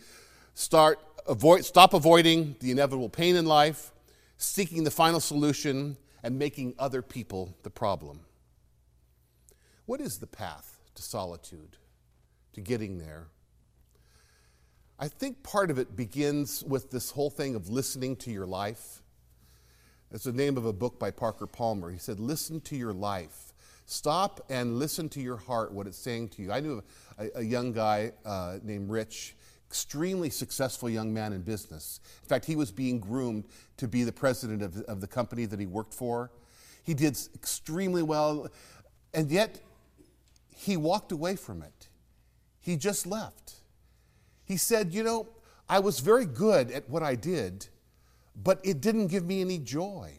start 0.53 0.99
avoid, 1.25 1.63
stop 1.63 1.93
avoiding 1.93 2.57
the 2.59 2.71
inevitable 2.71 3.07
pain 3.07 3.37
in 3.37 3.45
life, 3.45 3.93
seeking 4.35 4.83
the 4.83 4.91
final 4.91 5.21
solution, 5.21 5.95
and 6.21 6.37
making 6.37 6.75
other 6.77 7.01
people 7.01 7.55
the 7.63 7.69
problem. 7.69 8.19
What 9.85 10.01
is 10.01 10.17
the 10.17 10.27
path 10.27 10.81
to 10.95 11.01
solitude, 11.01 11.77
to 12.53 12.61
getting 12.61 12.97
there? 12.97 13.27
I 14.99 15.07
think 15.07 15.43
part 15.43 15.69
of 15.71 15.77
it 15.77 15.95
begins 15.95 16.63
with 16.63 16.91
this 16.91 17.11
whole 17.11 17.29
thing 17.29 17.55
of 17.55 17.69
listening 17.69 18.15
to 18.17 18.31
your 18.31 18.45
life. 18.45 19.01
It's 20.11 20.25
the 20.25 20.31
name 20.31 20.57
of 20.57 20.65
a 20.65 20.73
book 20.73 20.99
by 20.99 21.11
Parker 21.11 21.47
Palmer. 21.47 21.91
He 21.91 21.97
said, 21.97 22.19
Listen 22.19 22.61
to 22.61 22.75
your 22.75 22.93
life. 22.93 23.53
Stop 23.85 24.45
and 24.49 24.79
listen 24.79 25.09
to 25.09 25.19
your 25.19 25.37
heart, 25.37 25.73
what 25.73 25.87
it's 25.87 25.97
saying 25.97 26.29
to 26.29 26.41
you. 26.41 26.51
I 26.51 26.59
knew 26.59 26.83
a, 27.17 27.29
a 27.35 27.41
young 27.41 27.73
guy 27.73 28.13
uh, 28.23 28.59
named 28.63 28.89
Rich, 28.89 29.35
extremely 29.67 30.29
successful 30.29 30.89
young 30.89 31.13
man 31.13 31.33
in 31.33 31.41
business. 31.41 31.99
In 32.21 32.29
fact, 32.29 32.45
he 32.45 32.55
was 32.55 32.71
being 32.71 32.99
groomed 32.99 33.45
to 33.77 33.87
be 33.87 34.03
the 34.03 34.11
president 34.11 34.61
of, 34.61 34.77
of 34.83 35.01
the 35.01 35.07
company 35.07 35.45
that 35.45 35.59
he 35.59 35.65
worked 35.65 35.93
for. 35.93 36.31
He 36.83 36.93
did 36.93 37.17
extremely 37.33 38.03
well, 38.03 38.47
and 39.13 39.29
yet 39.31 39.59
he 40.55 40.77
walked 40.77 41.11
away 41.11 41.35
from 41.35 41.61
it. 41.61 41.82
He 42.63 42.77
just 42.77 43.05
left. 43.05 43.55
He 44.45 44.55
said, 44.55 44.93
You 44.93 45.03
know, 45.03 45.27
I 45.67 45.79
was 45.79 45.99
very 45.99 46.25
good 46.25 46.71
at 46.71 46.89
what 46.89 47.03
I 47.03 47.15
did, 47.15 47.67
but 48.41 48.59
it 48.63 48.81
didn't 48.81 49.07
give 49.07 49.25
me 49.25 49.41
any 49.41 49.59
joy. 49.59 50.13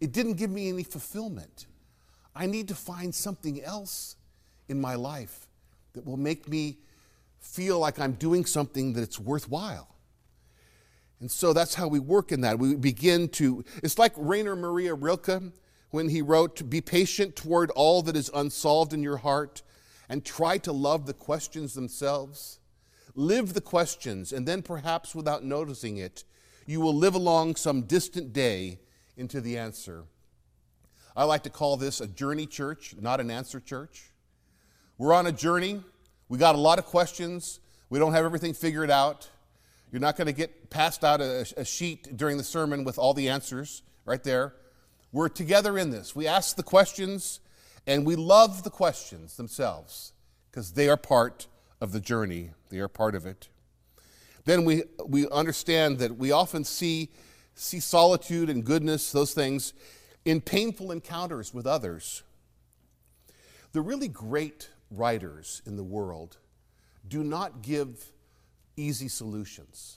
It 0.00 0.12
didn't 0.12 0.34
give 0.34 0.50
me 0.50 0.68
any 0.68 0.82
fulfillment. 0.82 1.66
I 2.34 2.46
need 2.46 2.68
to 2.68 2.74
find 2.74 3.14
something 3.14 3.62
else 3.62 4.16
in 4.68 4.80
my 4.80 4.96
life 4.96 5.46
that 5.92 6.04
will 6.04 6.16
make 6.16 6.48
me 6.48 6.78
feel 7.38 7.78
like 7.78 7.98
I'm 8.00 8.12
doing 8.12 8.44
something 8.44 8.92
that's 8.92 9.18
worthwhile. 9.18 9.94
And 11.20 11.30
so 11.30 11.52
that's 11.52 11.74
how 11.74 11.86
we 11.86 12.00
work 12.00 12.32
in 12.32 12.40
that. 12.40 12.58
We 12.58 12.74
begin 12.74 13.28
to, 13.30 13.64
it's 13.82 13.98
like 13.98 14.12
Rainer 14.16 14.56
Maria 14.56 14.94
Rilke 14.94 15.52
when 15.90 16.08
he 16.08 16.22
wrote, 16.22 16.68
Be 16.68 16.80
patient 16.80 17.36
toward 17.36 17.70
all 17.70 18.02
that 18.02 18.16
is 18.16 18.30
unsolved 18.34 18.92
in 18.92 19.02
your 19.02 19.18
heart 19.18 19.62
and 20.08 20.24
try 20.24 20.58
to 20.58 20.72
love 20.72 21.06
the 21.06 21.14
questions 21.14 21.74
themselves. 21.74 22.58
Live 23.14 23.54
the 23.54 23.60
questions, 23.60 24.32
and 24.32 24.46
then 24.46 24.62
perhaps 24.62 25.14
without 25.14 25.44
noticing 25.44 25.96
it, 25.96 26.24
you 26.66 26.80
will 26.80 26.94
live 26.94 27.14
along 27.14 27.56
some 27.56 27.82
distant 27.82 28.32
day 28.32 28.78
into 29.16 29.40
the 29.40 29.58
answer. 29.58 30.04
I 31.16 31.24
like 31.24 31.42
to 31.42 31.50
call 31.50 31.76
this 31.76 32.00
a 32.00 32.06
journey 32.06 32.46
church, 32.46 32.94
not 33.00 33.20
an 33.20 33.30
answer 33.30 33.58
church. 33.58 34.10
We're 34.98 35.14
on 35.14 35.26
a 35.26 35.32
journey. 35.32 35.82
We 36.28 36.38
got 36.38 36.54
a 36.54 36.58
lot 36.58 36.78
of 36.78 36.84
questions. 36.84 37.58
We 37.90 37.98
don't 37.98 38.12
have 38.12 38.24
everything 38.24 38.54
figured 38.54 38.90
out. 38.90 39.28
You're 39.90 40.00
not 40.00 40.16
going 40.16 40.26
to 40.26 40.32
get 40.32 40.70
passed 40.70 41.02
out 41.02 41.20
a, 41.20 41.46
a, 41.56 41.64
sheet 41.64 42.16
during 42.16 42.36
the 42.36 42.44
sermon 42.44 42.84
with 42.84 42.98
all 42.98 43.14
the 43.14 43.30
answers 43.30 43.82
right 44.04 44.22
there. 44.22 44.54
We're 45.10 45.28
together 45.30 45.78
in 45.78 45.90
this. 45.90 46.14
We 46.14 46.26
ask 46.26 46.56
the 46.56 46.62
questions, 46.62 47.40
and 47.88 48.04
we 48.04 48.14
love 48.14 48.64
the 48.64 48.70
questions 48.70 49.38
themselves 49.38 50.12
because 50.50 50.72
they 50.72 50.90
are 50.90 50.96
part 50.98 51.46
of 51.80 51.90
the 51.90 52.00
journey, 52.00 52.50
they 52.68 52.78
are 52.80 52.86
part 52.88 53.14
of 53.14 53.24
it. 53.24 53.48
Then 54.44 54.66
we, 54.66 54.84
we 55.06 55.26
understand 55.30 55.98
that 55.98 56.18
we 56.18 56.30
often 56.30 56.64
see, 56.64 57.08
see 57.54 57.80
solitude 57.80 58.50
and 58.50 58.62
goodness, 58.62 59.10
those 59.10 59.32
things, 59.32 59.72
in 60.26 60.42
painful 60.42 60.92
encounters 60.92 61.54
with 61.54 61.66
others. 61.66 62.22
The 63.72 63.80
really 63.80 64.08
great 64.08 64.68
writers 64.90 65.62
in 65.64 65.76
the 65.76 65.84
world 65.84 66.36
do 67.08 67.24
not 67.24 67.62
give 67.62 68.12
easy 68.76 69.08
solutions, 69.08 69.96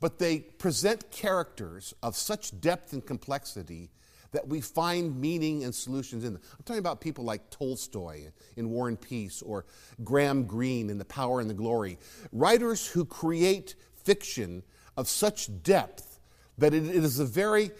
but 0.00 0.18
they 0.18 0.38
present 0.38 1.10
characters 1.10 1.92
of 2.02 2.16
such 2.16 2.58
depth 2.58 2.94
and 2.94 3.04
complexity 3.04 3.90
that 4.36 4.46
we 4.46 4.60
find 4.60 5.18
meaning 5.18 5.64
and 5.64 5.74
solutions 5.74 6.22
in 6.22 6.34
them. 6.34 6.42
I'm 6.52 6.62
talking 6.66 6.78
about 6.78 7.00
people 7.00 7.24
like 7.24 7.48
Tolstoy 7.48 8.26
in 8.56 8.68
War 8.68 8.86
and 8.86 9.00
Peace 9.00 9.40
or 9.40 9.64
Graham 10.04 10.44
Greene 10.44 10.90
in 10.90 10.98
The 10.98 11.06
Power 11.06 11.40
and 11.40 11.48
the 11.48 11.54
Glory. 11.54 11.98
Writers 12.32 12.86
who 12.86 13.06
create 13.06 13.76
fiction 14.04 14.62
of 14.94 15.08
such 15.08 15.48
depth 15.62 16.20
that 16.58 16.74
it 16.74 16.84
is 16.84 17.16
the 17.16 17.24
very 17.24 17.70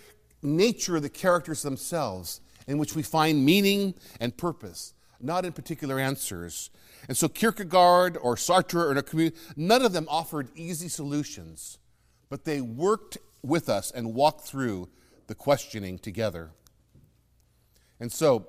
nature 0.43 0.97
of 0.97 1.03
the 1.03 1.11
characters 1.11 1.61
themselves 1.61 2.41
in 2.67 2.79
which 2.79 2.95
we 2.95 3.03
find 3.03 3.45
meaning 3.45 3.95
and 4.19 4.35
purpose, 4.35 4.95
not 5.21 5.45
in 5.45 5.53
particular 5.53 5.99
answers. 5.99 6.71
And 7.07 7.19
so 7.19 7.29
Kierkegaard 7.29 8.17
or 8.17 8.37
Sartre 8.37 8.97
or 8.97 9.03
Camus, 9.03 9.33
none 9.57 9.85
of 9.85 9.93
them 9.93 10.07
offered 10.09 10.49
easy 10.55 10.89
solutions, 10.89 11.77
but 12.31 12.47
they 12.47 12.63
worked 12.63 13.19
with 13.43 13.69
us 13.69 13.91
and 13.91 14.15
walked 14.15 14.41
through 14.41 14.89
the 15.27 15.35
questioning 15.35 15.99
together. 15.99 16.51
And 18.01 18.13
so, 18.13 18.49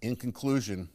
in 0.00 0.16
conclusion, 0.16 0.88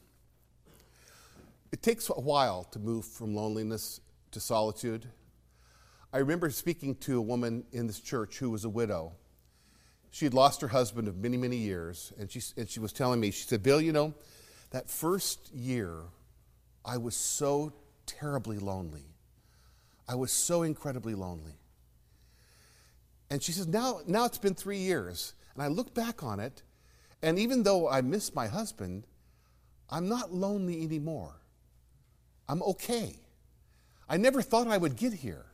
it 1.72 1.82
takes 1.82 2.10
a 2.10 2.14
while 2.14 2.64
to 2.66 2.80
move 2.80 3.06
from 3.06 3.36
loneliness 3.36 4.02
to 4.32 4.40
solitude. 4.40 5.08
I 6.14 6.18
remember 6.18 6.50
speaking 6.50 6.96
to 6.96 7.18
a 7.18 7.22
woman 7.22 7.64
in 7.72 7.88
this 7.88 8.00
church 8.00 8.38
who 8.38 8.50
was 8.50 8.66
a 8.66 8.70
widow. 8.70 9.14
She 10.10 10.26
had 10.26 10.34
lost 10.34 10.60
her 10.60 10.68
husband 10.68 11.08
of 11.08 11.18
many, 11.18 11.38
many 11.38 11.56
years, 11.56 12.12
and 12.20 12.30
she, 12.30 12.42
and 12.58 12.70
she 12.70 12.82
was 12.82 12.92
telling 12.92 13.22
me, 13.22 13.32
she 13.32 13.44
said, 13.44 13.64
Bill, 13.64 13.80
you 13.80 13.94
know, 13.94 14.14
that 14.72 14.90
first 14.90 15.54
year, 15.54 15.96
I 16.84 16.98
was 16.98 17.16
so 17.16 17.72
terribly 18.06 18.60
lonely. 18.60 19.06
I 20.08 20.16
was 20.16 20.34
so 20.34 20.64
incredibly 20.64 21.16
lonely. 21.16 21.61
And 23.32 23.42
she 23.42 23.54
says, 23.54 23.66
now, 23.66 24.02
now 24.06 24.26
it's 24.26 24.38
been 24.38 24.54
three 24.54 24.80
years. 24.80 25.34
And 25.54 25.64
I 25.64 25.68
look 25.68 25.94
back 25.94 26.22
on 26.22 26.42
it, 26.42 26.64
and 27.24 27.40
even 27.40 27.64
though 27.64 27.90
I 27.90 28.02
miss 28.02 28.36
my 28.36 28.48
husband, 28.48 29.08
I'm 29.90 30.10
not 30.10 30.34
lonely 30.34 30.84
anymore. 30.84 31.40
I'm 32.50 32.62
okay. 32.64 33.16
I 34.10 34.18
never 34.18 34.42
thought 34.42 34.68
I 34.68 34.78
would 34.78 34.98
get 34.98 35.14
here, 35.14 35.46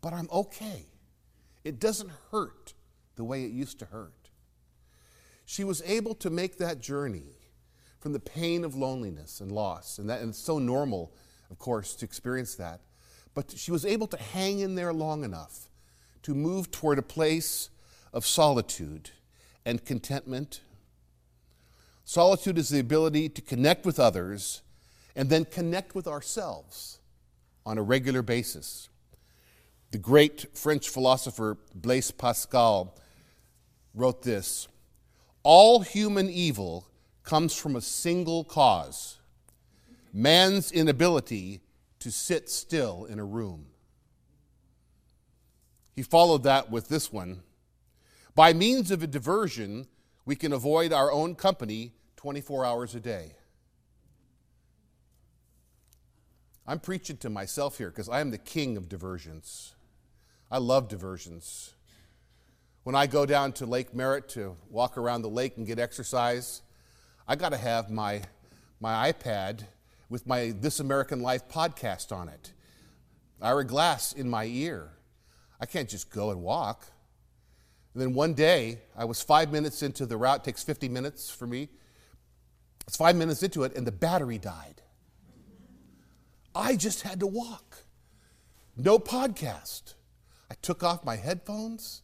but 0.00 0.12
I'm 0.12 0.28
okay. 0.30 0.86
It 1.64 1.80
doesn't 1.80 2.10
hurt 2.30 2.72
the 3.16 3.24
way 3.24 3.44
it 3.44 3.50
used 3.50 3.80
to 3.80 3.86
hurt. 3.86 4.30
She 5.44 5.64
was 5.64 5.82
able 5.84 6.14
to 6.16 6.30
make 6.30 6.58
that 6.58 6.80
journey 6.80 7.34
from 7.98 8.12
the 8.12 8.20
pain 8.20 8.64
of 8.64 8.76
loneliness 8.76 9.40
and 9.40 9.50
loss, 9.50 9.98
and, 9.98 10.08
that, 10.08 10.20
and 10.20 10.30
it's 10.30 10.38
so 10.38 10.60
normal, 10.60 11.12
of 11.50 11.58
course, 11.58 11.96
to 11.96 12.04
experience 12.04 12.54
that. 12.56 12.80
But 13.34 13.50
she 13.56 13.72
was 13.72 13.84
able 13.84 14.06
to 14.06 14.16
hang 14.16 14.60
in 14.60 14.76
there 14.76 14.92
long 14.92 15.24
enough 15.24 15.68
to 16.22 16.34
move 16.34 16.70
toward 16.70 16.98
a 16.98 17.02
place 17.02 17.70
of 18.12 18.26
solitude 18.26 19.10
and 19.64 19.84
contentment. 19.84 20.60
Solitude 22.04 22.58
is 22.58 22.68
the 22.68 22.80
ability 22.80 23.28
to 23.28 23.42
connect 23.42 23.86
with 23.86 23.98
others 23.98 24.62
and 25.14 25.30
then 25.30 25.44
connect 25.44 25.94
with 25.94 26.06
ourselves 26.06 26.98
on 27.64 27.78
a 27.78 27.82
regular 27.82 28.22
basis. 28.22 28.88
The 29.90 29.98
great 29.98 30.56
French 30.56 30.88
philosopher 30.88 31.58
Blaise 31.74 32.10
Pascal 32.10 32.96
wrote 33.94 34.22
this 34.22 34.68
All 35.42 35.80
human 35.80 36.30
evil 36.30 36.88
comes 37.22 37.54
from 37.54 37.76
a 37.76 37.80
single 37.80 38.44
cause 38.44 39.18
man's 40.12 40.70
inability 40.70 41.60
to 41.98 42.10
sit 42.10 42.50
still 42.50 43.06
in 43.06 43.18
a 43.18 43.24
room. 43.24 43.66
He 45.94 46.02
followed 46.02 46.42
that 46.44 46.70
with 46.70 46.88
this 46.88 47.12
one 47.12 47.42
By 48.34 48.52
means 48.52 48.90
of 48.90 49.02
a 49.02 49.06
diversion, 49.06 49.86
we 50.24 50.36
can 50.36 50.52
avoid 50.52 50.92
our 50.92 51.12
own 51.12 51.34
company 51.34 51.92
24 52.16 52.64
hours 52.64 52.94
a 52.94 53.00
day. 53.00 53.32
I'm 56.66 56.78
preaching 56.78 57.16
to 57.18 57.28
myself 57.28 57.78
here 57.78 57.90
because 57.90 58.08
I 58.08 58.20
am 58.20 58.30
the 58.30 58.38
king 58.38 58.76
of 58.76 58.88
diversions. 58.88 59.74
I 60.50 60.58
love 60.58 60.88
diversions. 60.88 61.74
When 62.84 62.94
I 62.94 63.06
go 63.06 63.26
down 63.26 63.52
to 63.54 63.66
Lake 63.66 63.94
Merritt 63.94 64.28
to 64.30 64.56
walk 64.70 64.96
around 64.96 65.22
the 65.22 65.28
lake 65.28 65.56
and 65.56 65.66
get 65.66 65.78
exercise, 65.78 66.62
I 67.26 67.36
got 67.36 67.50
to 67.50 67.56
have 67.56 67.90
my, 67.90 68.22
my 68.80 69.12
iPad 69.12 69.64
with 70.08 70.26
my 70.26 70.52
This 70.58 70.78
American 70.78 71.20
Life 71.20 71.48
podcast 71.48 72.12
on 72.12 72.28
it. 72.28 72.52
Ira 73.40 73.64
Glass 73.64 74.12
in 74.12 74.30
my 74.30 74.44
ear. 74.44 74.92
I 75.62 75.64
can't 75.64 75.88
just 75.88 76.10
go 76.10 76.32
and 76.32 76.42
walk. 76.42 76.84
And 77.94 78.02
then 78.02 78.14
one 78.14 78.34
day, 78.34 78.80
I 78.96 79.04
was 79.04 79.22
five 79.22 79.52
minutes 79.52 79.84
into 79.84 80.06
the 80.06 80.16
route, 80.16 80.40
it 80.40 80.44
takes 80.44 80.64
50 80.64 80.88
minutes 80.88 81.30
for 81.30 81.46
me. 81.46 81.68
It's 82.88 82.96
five 82.96 83.14
minutes 83.14 83.44
into 83.44 83.62
it, 83.62 83.76
and 83.76 83.86
the 83.86 83.92
battery 83.92 84.38
died. 84.38 84.82
I 86.52 86.74
just 86.74 87.02
had 87.02 87.20
to 87.20 87.28
walk. 87.28 87.84
No 88.76 88.98
podcast. 88.98 89.94
I 90.50 90.54
took 90.62 90.82
off 90.82 91.04
my 91.04 91.14
headphones. 91.14 92.02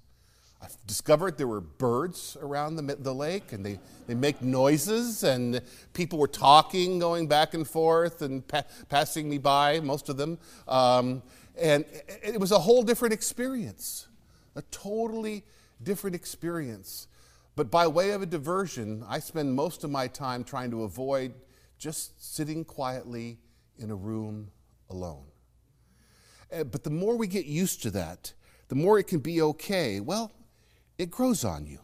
I 0.63 0.69
discovered 0.87 1.37
there 1.37 1.49
were 1.49 1.61
birds 1.61 2.37
around 2.41 2.77
the, 2.77 2.95
the 2.95 3.15
lake 3.15 3.53
and 3.53 3.67
they, 3.67 3.81
they 4.07 4.15
make 4.15 4.41
noises, 4.41 5.25
and 5.25 5.61
people 5.95 6.21
were 6.21 6.29
talking, 6.29 7.01
going 7.01 7.27
back 7.27 7.55
and 7.55 7.67
forth, 7.67 8.23
and 8.23 8.47
pa- 8.47 8.65
passing 8.89 9.29
me 9.29 9.39
by, 9.39 9.81
most 9.81 10.09
of 10.09 10.17
them. 10.17 10.39
Um, 10.69 11.23
and 11.59 11.85
it 12.23 12.39
was 12.39 12.53
a 12.53 12.59
whole 12.59 12.83
different 12.83 13.13
experience, 13.13 14.09
a 14.55 14.63
totally 14.71 15.45
different 15.83 16.17
experience. 16.17 17.09
But 17.57 17.71
by 17.71 17.87
way 17.87 18.11
of 18.11 18.23
a 18.23 18.27
diversion, 18.27 19.05
I 19.09 19.19
spend 19.19 19.55
most 19.55 19.83
of 19.85 19.91
my 19.91 20.07
time 20.07 20.45
trying 20.45 20.71
to 20.71 20.85
avoid 20.85 21.35
just 21.79 22.35
sitting 22.35 22.65
quietly 22.65 23.39
in 23.79 23.91
a 23.91 23.95
room 23.95 24.51
alone. 24.91 25.25
Eh, 26.51 26.63
but 26.65 26.85
the 26.85 26.91
more 26.91 27.17
we 27.17 27.27
get 27.27 27.47
used 27.47 27.83
to 27.83 27.91
that, 27.91 28.33
the 28.69 28.75
more 28.75 28.99
it 28.99 29.05
can 29.05 29.21
be 29.21 29.43
okay. 29.43 30.01
Well, 30.01 30.33
it 30.99 31.11
grows 31.11 31.45
on 31.45 31.67
you. 31.67 31.81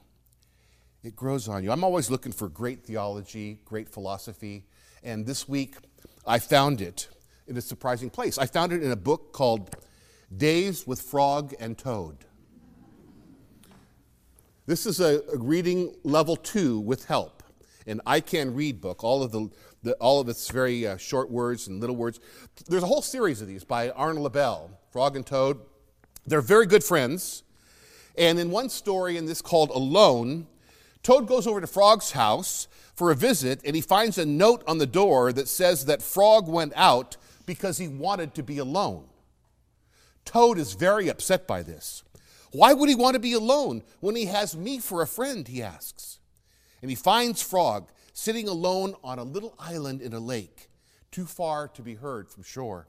It 1.02 1.14
grows 1.14 1.48
on 1.48 1.62
you. 1.62 1.70
I'm 1.70 1.84
always 1.84 2.10
looking 2.10 2.32
for 2.32 2.48
great 2.48 2.84
theology, 2.84 3.60
great 3.64 3.88
philosophy, 3.88 4.64
and 5.02 5.26
this 5.26 5.48
week 5.48 5.76
I 6.26 6.38
found 6.38 6.80
it 6.80 7.08
in 7.46 7.56
a 7.56 7.60
surprising 7.60 8.10
place. 8.10 8.38
I 8.38 8.46
found 8.46 8.72
it 8.72 8.82
in 8.82 8.90
a 8.90 8.96
book 8.96 9.32
called 9.32 9.76
Days 10.34 10.86
with 10.86 11.00
Frog 11.00 11.54
and 11.60 11.76
Toad. 11.76 12.24
This 14.66 14.86
is 14.86 15.00
a, 15.00 15.20
a 15.32 15.36
reading 15.36 15.94
level 16.04 16.36
two 16.36 16.80
with 16.80 17.04
help, 17.04 17.42
an 17.86 18.00
I 18.06 18.20
Can 18.20 18.54
Read 18.54 18.80
book, 18.80 19.04
all 19.04 19.22
of, 19.22 19.30
the, 19.30 19.50
the 19.82 19.92
all 19.94 20.20
of 20.20 20.28
its 20.28 20.48
very 20.48 20.86
uh, 20.86 20.96
short 20.96 21.30
words 21.30 21.68
and 21.68 21.80
little 21.80 21.96
words. 21.96 22.18
There's 22.66 22.82
a 22.82 22.86
whole 22.86 23.02
series 23.02 23.42
of 23.42 23.48
these 23.48 23.62
by 23.62 23.90
Arnold 23.90 24.24
Lobel, 24.24 24.70
Frog 24.90 25.16
and 25.16 25.26
Toad. 25.26 25.60
They're 26.26 26.40
very 26.40 26.66
good 26.66 26.82
friends. 26.82 27.42
And 28.16 28.38
in 28.38 28.50
one 28.50 28.70
story 28.70 29.18
in 29.18 29.26
this 29.26 29.42
called 29.42 29.70
Alone, 29.70 30.46
Toad 31.02 31.26
goes 31.26 31.46
over 31.46 31.60
to 31.60 31.66
Frog's 31.66 32.12
house 32.12 32.68
for 32.94 33.10
a 33.10 33.14
visit 33.14 33.60
and 33.64 33.76
he 33.76 33.82
finds 33.82 34.16
a 34.16 34.24
note 34.24 34.62
on 34.66 34.78
the 34.78 34.86
door 34.86 35.32
that 35.32 35.48
says 35.48 35.84
that 35.86 36.00
Frog 36.00 36.48
went 36.48 36.72
out 36.76 37.18
because 37.46 37.78
he 37.78 37.88
wanted 37.88 38.34
to 38.34 38.42
be 38.42 38.58
alone. 38.58 39.06
Toad 40.24 40.58
is 40.58 40.74
very 40.74 41.08
upset 41.08 41.46
by 41.46 41.62
this. 41.62 42.02
Why 42.52 42.72
would 42.72 42.88
he 42.88 42.94
want 42.94 43.14
to 43.14 43.20
be 43.20 43.32
alone 43.32 43.82
when 44.00 44.16
he 44.16 44.26
has 44.26 44.56
me 44.56 44.78
for 44.78 45.02
a 45.02 45.06
friend? 45.06 45.46
He 45.46 45.62
asks. 45.62 46.20
And 46.80 46.90
he 46.90 46.94
finds 46.94 47.42
Frog 47.42 47.90
sitting 48.12 48.48
alone 48.48 48.94
on 49.02 49.18
a 49.18 49.24
little 49.24 49.54
island 49.58 50.00
in 50.00 50.12
a 50.12 50.20
lake, 50.20 50.68
too 51.10 51.26
far 51.26 51.66
to 51.68 51.82
be 51.82 51.94
heard 51.94 52.30
from 52.30 52.44
shore. 52.44 52.88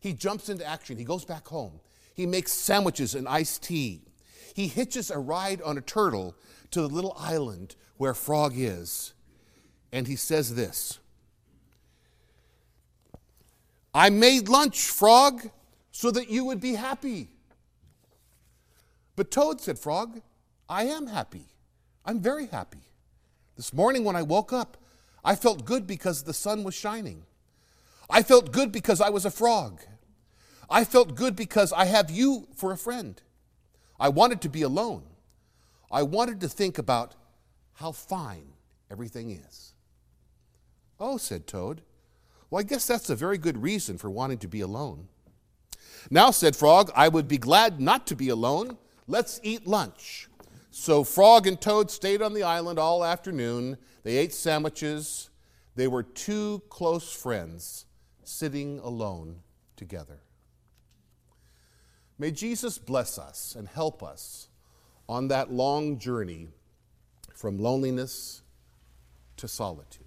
He 0.00 0.12
jumps 0.12 0.48
into 0.48 0.64
action. 0.64 0.96
He 0.96 1.04
goes 1.04 1.24
back 1.24 1.48
home. 1.48 1.80
He 2.14 2.24
makes 2.26 2.52
sandwiches 2.52 3.14
and 3.14 3.28
iced 3.28 3.64
tea. 3.64 4.02
He 4.54 4.68
hitches 4.68 5.10
a 5.10 5.18
ride 5.18 5.60
on 5.62 5.76
a 5.76 5.80
turtle 5.82 6.36
to 6.70 6.80
the 6.80 6.88
little 6.88 7.16
island 7.18 7.74
where 7.96 8.14
Frog 8.14 8.52
is. 8.56 9.12
And 9.92 10.06
he 10.06 10.16
says 10.16 10.54
this 10.54 11.00
I 13.98 14.10
made 14.10 14.48
lunch, 14.48 14.78
Frog, 14.90 15.50
so 15.90 16.12
that 16.12 16.30
you 16.30 16.44
would 16.44 16.60
be 16.60 16.74
happy. 16.74 17.30
But 19.16 19.32
Toad 19.32 19.60
said, 19.60 19.76
Frog, 19.76 20.20
I 20.68 20.84
am 20.84 21.08
happy. 21.08 21.46
I'm 22.04 22.20
very 22.20 22.46
happy. 22.46 22.92
This 23.56 23.72
morning 23.72 24.04
when 24.04 24.14
I 24.14 24.22
woke 24.22 24.52
up, 24.52 24.76
I 25.24 25.34
felt 25.34 25.64
good 25.64 25.84
because 25.84 26.22
the 26.22 26.32
sun 26.32 26.62
was 26.62 26.76
shining. 26.76 27.24
I 28.08 28.22
felt 28.22 28.52
good 28.52 28.70
because 28.70 29.00
I 29.00 29.08
was 29.08 29.24
a 29.24 29.32
frog. 29.32 29.80
I 30.70 30.84
felt 30.84 31.16
good 31.16 31.34
because 31.34 31.72
I 31.72 31.86
have 31.86 32.08
you 32.08 32.46
for 32.54 32.70
a 32.70 32.78
friend. 32.78 33.20
I 33.98 34.10
wanted 34.10 34.40
to 34.42 34.48
be 34.48 34.62
alone. 34.62 35.02
I 35.90 36.04
wanted 36.04 36.40
to 36.42 36.48
think 36.48 36.78
about 36.78 37.16
how 37.72 37.90
fine 37.90 38.52
everything 38.92 39.32
is. 39.32 39.72
Oh, 41.00 41.16
said 41.16 41.48
Toad. 41.48 41.82
Well, 42.50 42.60
I 42.60 42.62
guess 42.62 42.86
that's 42.86 43.10
a 43.10 43.16
very 43.16 43.38
good 43.38 43.62
reason 43.62 43.98
for 43.98 44.10
wanting 44.10 44.38
to 44.38 44.48
be 44.48 44.60
alone. 44.60 45.08
Now, 46.10 46.30
said 46.30 46.56
Frog, 46.56 46.90
I 46.94 47.08
would 47.08 47.28
be 47.28 47.38
glad 47.38 47.80
not 47.80 48.06
to 48.06 48.16
be 48.16 48.28
alone. 48.30 48.78
Let's 49.06 49.40
eat 49.42 49.66
lunch. 49.66 50.28
So 50.70 51.04
Frog 51.04 51.46
and 51.46 51.60
Toad 51.60 51.90
stayed 51.90 52.22
on 52.22 52.34
the 52.34 52.44
island 52.44 52.78
all 52.78 53.04
afternoon. 53.04 53.76
They 54.04 54.16
ate 54.16 54.32
sandwiches. 54.32 55.28
They 55.74 55.88
were 55.88 56.02
two 56.02 56.62
close 56.70 57.12
friends 57.12 57.84
sitting 58.24 58.78
alone 58.78 59.40
together. 59.76 60.20
May 62.18 62.30
Jesus 62.30 62.78
bless 62.78 63.18
us 63.18 63.54
and 63.56 63.68
help 63.68 64.02
us 64.02 64.48
on 65.08 65.28
that 65.28 65.52
long 65.52 65.98
journey 65.98 66.48
from 67.34 67.58
loneliness 67.58 68.42
to 69.36 69.46
solitude. 69.46 70.04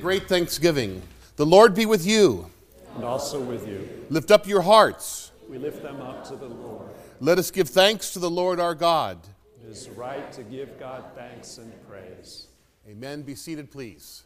Great 0.00 0.28
thanksgiving? 0.28 1.02
The 1.36 1.46
Lord 1.46 1.74
be 1.74 1.86
with 1.86 2.06
you. 2.06 2.50
And 2.96 3.04
also 3.04 3.40
with 3.40 3.68
you. 3.68 4.06
Lift 4.10 4.30
up 4.30 4.46
your 4.46 4.62
hearts. 4.62 5.30
We 5.48 5.58
lift 5.58 5.82
them 5.82 6.00
up 6.00 6.26
to 6.28 6.36
the 6.36 6.48
Lord. 6.48 6.88
Let 7.20 7.38
us 7.38 7.50
give 7.50 7.68
thanks 7.68 8.12
to 8.14 8.18
the 8.18 8.30
Lord 8.30 8.58
our 8.58 8.74
God. 8.74 9.18
It 9.62 9.70
is 9.70 9.88
right 9.90 10.32
to 10.32 10.42
give 10.42 10.80
God 10.80 11.04
thanks 11.14 11.58
and 11.58 11.72
praise. 11.88 12.46
Amen. 12.88 13.22
Be 13.22 13.34
seated, 13.34 13.70
please. 13.70 14.24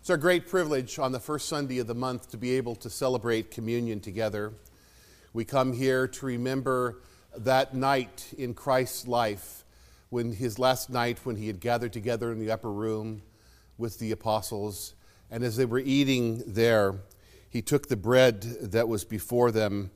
It's 0.00 0.10
our 0.10 0.18
great 0.18 0.46
privilege 0.46 0.98
on 0.98 1.12
the 1.12 1.18
first 1.18 1.48
Sunday 1.48 1.78
of 1.78 1.86
the 1.86 1.94
month 1.94 2.30
to 2.32 2.36
be 2.36 2.52
able 2.52 2.74
to 2.76 2.90
celebrate 2.90 3.50
communion 3.50 4.00
together. 4.00 4.52
We 5.32 5.46
come 5.46 5.72
here 5.72 6.06
to 6.06 6.26
remember 6.26 7.00
that 7.38 7.74
night 7.74 8.32
in 8.36 8.52
Christ's 8.52 9.08
life, 9.08 9.63
when 10.10 10.32
his 10.32 10.58
last 10.58 10.90
night 10.90 11.18
when 11.24 11.36
he 11.36 11.46
had 11.46 11.60
gathered 11.60 11.92
together 11.92 12.30
in 12.30 12.38
the 12.38 12.50
upper 12.50 12.70
room 12.70 13.22
with 13.78 13.98
the 13.98 14.12
apostles. 14.12 14.94
And 15.30 15.42
as 15.42 15.56
they 15.56 15.64
were 15.64 15.80
eating 15.80 16.42
there, 16.46 17.00
he 17.48 17.62
took 17.62 17.88
the 17.88 17.96
bread 17.96 18.42
that 18.42 18.88
was 18.88 19.04
before 19.04 19.50
them 19.50 19.90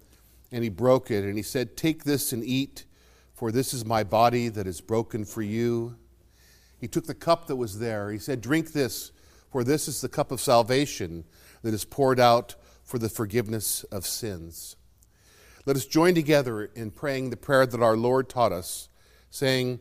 and 0.50 0.64
he 0.64 0.70
broke 0.70 1.10
it 1.10 1.24
and 1.24 1.36
he 1.36 1.42
said, 1.42 1.76
Take 1.76 2.04
this 2.04 2.32
and 2.32 2.44
eat, 2.44 2.84
for 3.34 3.52
this 3.52 3.74
is 3.74 3.84
my 3.84 4.02
body 4.02 4.48
that 4.48 4.66
is 4.66 4.80
broken 4.80 5.24
for 5.24 5.42
you. 5.42 5.96
He 6.80 6.88
took 6.88 7.06
the 7.06 7.14
cup 7.14 7.46
that 7.46 7.56
was 7.56 7.78
there. 7.78 8.10
He 8.10 8.18
said, 8.18 8.40
Drink 8.40 8.72
this, 8.72 9.12
for 9.50 9.64
this 9.64 9.88
is 9.88 10.00
the 10.00 10.08
cup 10.08 10.32
of 10.32 10.40
salvation 10.40 11.24
that 11.62 11.74
is 11.74 11.84
poured 11.84 12.20
out 12.20 12.54
for 12.84 12.98
the 12.98 13.08
forgiveness 13.08 13.84
of 13.84 14.06
sins. 14.06 14.76
Let 15.66 15.76
us 15.76 15.84
join 15.84 16.14
together 16.14 16.64
in 16.64 16.90
praying 16.90 17.30
the 17.30 17.36
prayer 17.36 17.66
that 17.66 17.82
our 17.82 17.96
Lord 17.96 18.28
taught 18.28 18.52
us, 18.52 18.88
saying, 19.30 19.80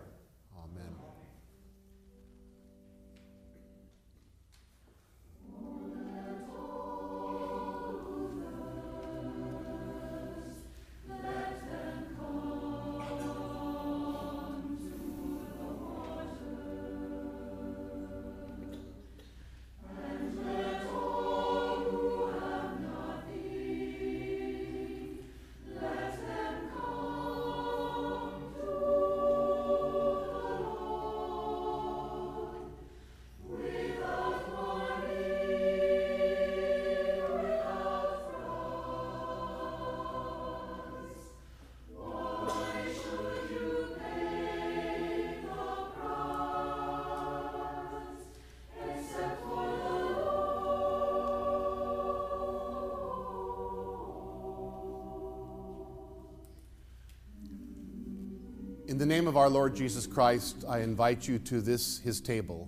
In 58.91 58.97
the 58.97 59.05
name 59.05 59.25
of 59.25 59.37
our 59.37 59.47
Lord 59.47 59.73
Jesus 59.73 60.05
Christ, 60.05 60.65
I 60.67 60.79
invite 60.79 61.25
you 61.25 61.39
to 61.39 61.61
this, 61.61 61.99
his 61.99 62.19
table. 62.19 62.67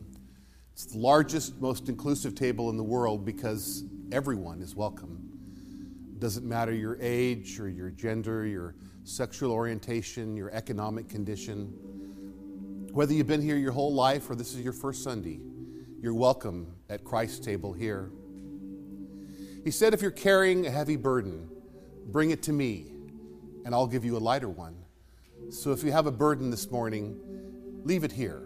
It's 0.71 0.85
the 0.85 0.97
largest, 0.97 1.59
most 1.59 1.89
inclusive 1.89 2.33
table 2.33 2.69
in 2.69 2.77
the 2.77 2.83
world 2.83 3.25
because 3.25 3.83
everyone 4.09 4.61
is 4.61 4.73
welcome. 4.73 5.29
It 6.13 6.21
doesn't 6.21 6.47
matter 6.47 6.73
your 6.73 6.97
age 7.01 7.59
or 7.59 7.67
your 7.67 7.89
gender, 7.89 8.45
your 8.45 8.73
sexual 9.03 9.51
orientation, 9.51 10.37
your 10.37 10.49
economic 10.51 11.09
condition. 11.09 11.65
Whether 12.93 13.13
you've 13.13 13.27
been 13.27 13.41
here 13.41 13.57
your 13.57 13.73
whole 13.73 13.93
life 13.93 14.29
or 14.29 14.35
this 14.35 14.53
is 14.53 14.61
your 14.61 14.71
first 14.71 15.03
Sunday, 15.03 15.41
you're 16.01 16.13
welcome 16.13 16.73
at 16.89 17.03
Christ's 17.03 17.45
table 17.45 17.73
here. 17.73 18.11
He 19.65 19.71
said, 19.71 19.93
If 19.93 20.01
you're 20.01 20.09
carrying 20.09 20.67
a 20.67 20.71
heavy 20.71 20.95
burden, 20.95 21.49
bring 22.05 22.31
it 22.31 22.41
to 22.43 22.53
me, 22.53 22.93
and 23.65 23.75
I'll 23.75 23.87
give 23.87 24.05
you 24.05 24.15
a 24.15 24.19
lighter 24.19 24.47
one. 24.47 24.82
So 25.53 25.71
if 25.71 25.83
you 25.83 25.91
have 25.91 26.07
a 26.07 26.11
burden 26.11 26.49
this 26.49 26.71
morning, 26.71 27.15
leave 27.83 28.03
it 28.03 28.11
here. 28.11 28.41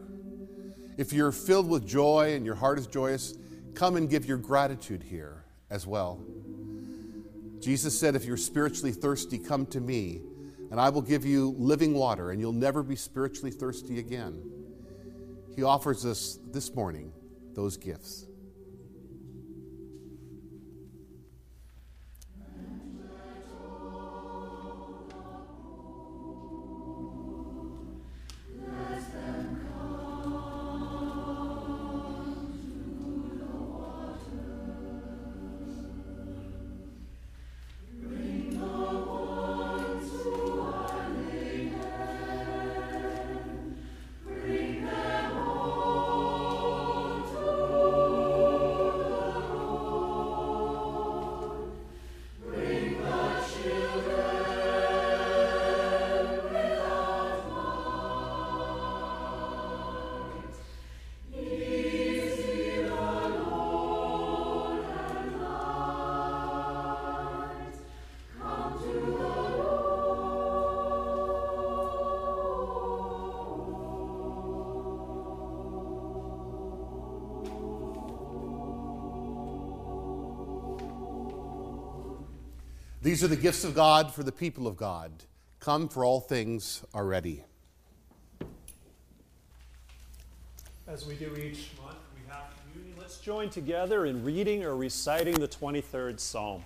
If 0.98 1.14
you're 1.14 1.32
filled 1.32 1.70
with 1.70 1.88
joy 1.88 2.34
and 2.34 2.46
your 2.46 2.56
heart 2.56 2.78
is 2.78 2.86
joyous, 2.86 3.34
come 3.76 3.96
and 3.96 4.10
give 4.10 4.26
your 4.26 4.38
gratitude 4.38 5.02
here 5.02 5.46
as 5.70 5.88
well. 5.88 6.22
Jesus 7.62 7.98
said, 7.98 8.18
If 8.18 8.26
you're 8.26 8.36
spiritually 8.36 8.92
thirsty, 8.92 9.38
come 9.38 9.66
to 9.68 9.80
me, 9.80 10.20
and 10.70 10.82
I 10.82 10.90
will 10.90 11.02
give 11.02 11.24
you 11.24 11.56
living 11.58 11.94
water, 11.94 12.32
and 12.32 12.42
you'll 12.42 12.52
never 12.52 12.84
be 12.84 12.98
spiritually 12.98 13.52
thirsty 13.52 14.00
again. 14.00 14.44
He 15.56 15.64
offers 15.64 16.06
us 16.06 16.38
this 16.52 16.76
morning 16.76 17.14
those 17.56 17.78
gifts. 17.78 18.27
These 83.08 83.24
are 83.24 83.30
the 83.30 83.38
gifts 83.38 83.64
of 83.64 83.74
God 83.74 84.14
for 84.14 84.24
the 84.24 84.34
people 84.34 84.68
of 84.68 84.76
God. 84.76 85.10
Come, 85.62 85.88
for 85.88 86.04
all 86.04 86.20
things 86.20 86.84
are 86.94 87.06
ready. 87.06 87.42
As 90.86 91.06
we 91.06 91.16
do 91.16 91.34
each 91.38 91.70
month, 91.82 92.00
we 92.14 92.30
have 92.30 92.48
communion. 92.60 92.98
Let's 93.00 93.20
join 93.20 93.50
together 93.50 94.08
in 94.08 94.26
reading 94.26 94.66
or 94.66 94.76
reciting 94.76 95.36
the 95.36 95.48
23rd 95.48 96.20
Psalm. 96.20 96.66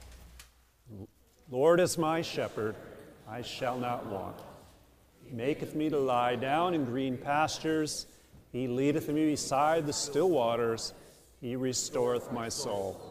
Lord 1.51 1.79
is 1.79 1.99
my 1.99 2.23
shepherd, 2.23 2.75
I 3.29 3.43
shall 3.43 3.77
not 3.77 4.07
want. 4.07 4.37
He 5.23 5.35
maketh 5.35 5.75
me 5.75 5.91
to 5.91 5.99
lie 5.99 6.37
down 6.37 6.73
in 6.73 6.85
green 6.85 7.19
pastures. 7.19 8.07
He 8.51 8.67
leadeth 8.67 9.07
me 9.09 9.29
beside 9.29 9.85
the 9.85 9.93
still 9.93 10.31
waters. 10.31 10.95
He 11.39 11.55
restoreth 11.55 12.31
my 12.31 12.49
soul. 12.49 13.10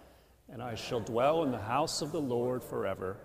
and 0.51 0.61
I 0.61 0.75
shall 0.75 0.99
dwell 0.99 1.43
in 1.43 1.51
the 1.51 1.57
house 1.57 2.01
of 2.01 2.11
the 2.11 2.21
Lord 2.21 2.63
forever. 2.63 3.17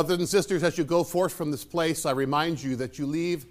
Brothers 0.00 0.18
and 0.18 0.28
sisters, 0.30 0.62
as 0.62 0.78
you 0.78 0.84
go 0.84 1.04
forth 1.04 1.34
from 1.34 1.50
this 1.50 1.62
place, 1.62 2.06
I 2.06 2.12
remind 2.12 2.62
you 2.62 2.74
that 2.76 2.98
you 2.98 3.04
leave 3.04 3.44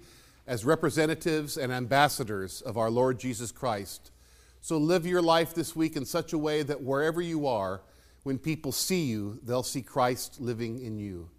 as 0.48 0.64
representatives 0.64 1.56
and 1.56 1.72
ambassadors 1.72 2.60
of 2.60 2.76
our 2.76 2.90
Lord 2.90 3.20
Jesus 3.20 3.52
Christ. 3.52 4.10
So 4.60 4.76
live 4.76 5.06
your 5.06 5.22
life 5.22 5.54
this 5.54 5.76
week 5.76 5.94
in 5.94 6.04
such 6.04 6.32
a 6.32 6.38
way 6.38 6.64
that 6.64 6.82
wherever 6.82 7.22
you 7.22 7.46
are, 7.46 7.82
when 8.24 8.36
people 8.36 8.72
see 8.72 9.04
you, 9.04 9.38
they'll 9.44 9.62
see 9.62 9.80
Christ 9.80 10.40
living 10.40 10.84
in 10.84 10.98
you. 10.98 11.30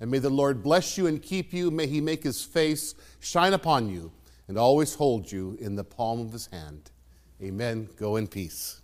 And 0.00 0.10
may 0.10 0.18
the 0.18 0.30
Lord 0.30 0.64
bless 0.64 0.98
you 0.98 1.06
and 1.06 1.22
keep 1.22 1.52
you. 1.52 1.70
May 1.70 1.86
he 1.86 2.00
make 2.00 2.24
his 2.24 2.42
face 2.42 2.96
shine 3.20 3.52
upon 3.52 3.88
you 3.88 4.10
and 4.48 4.58
always 4.58 4.96
hold 4.96 5.30
you 5.30 5.56
in 5.60 5.76
the 5.76 5.84
palm 5.84 6.18
of 6.18 6.32
his 6.32 6.46
hand. 6.46 6.90
Amen. 7.40 7.88
Go 7.96 8.16
in 8.16 8.26
peace. 8.26 8.80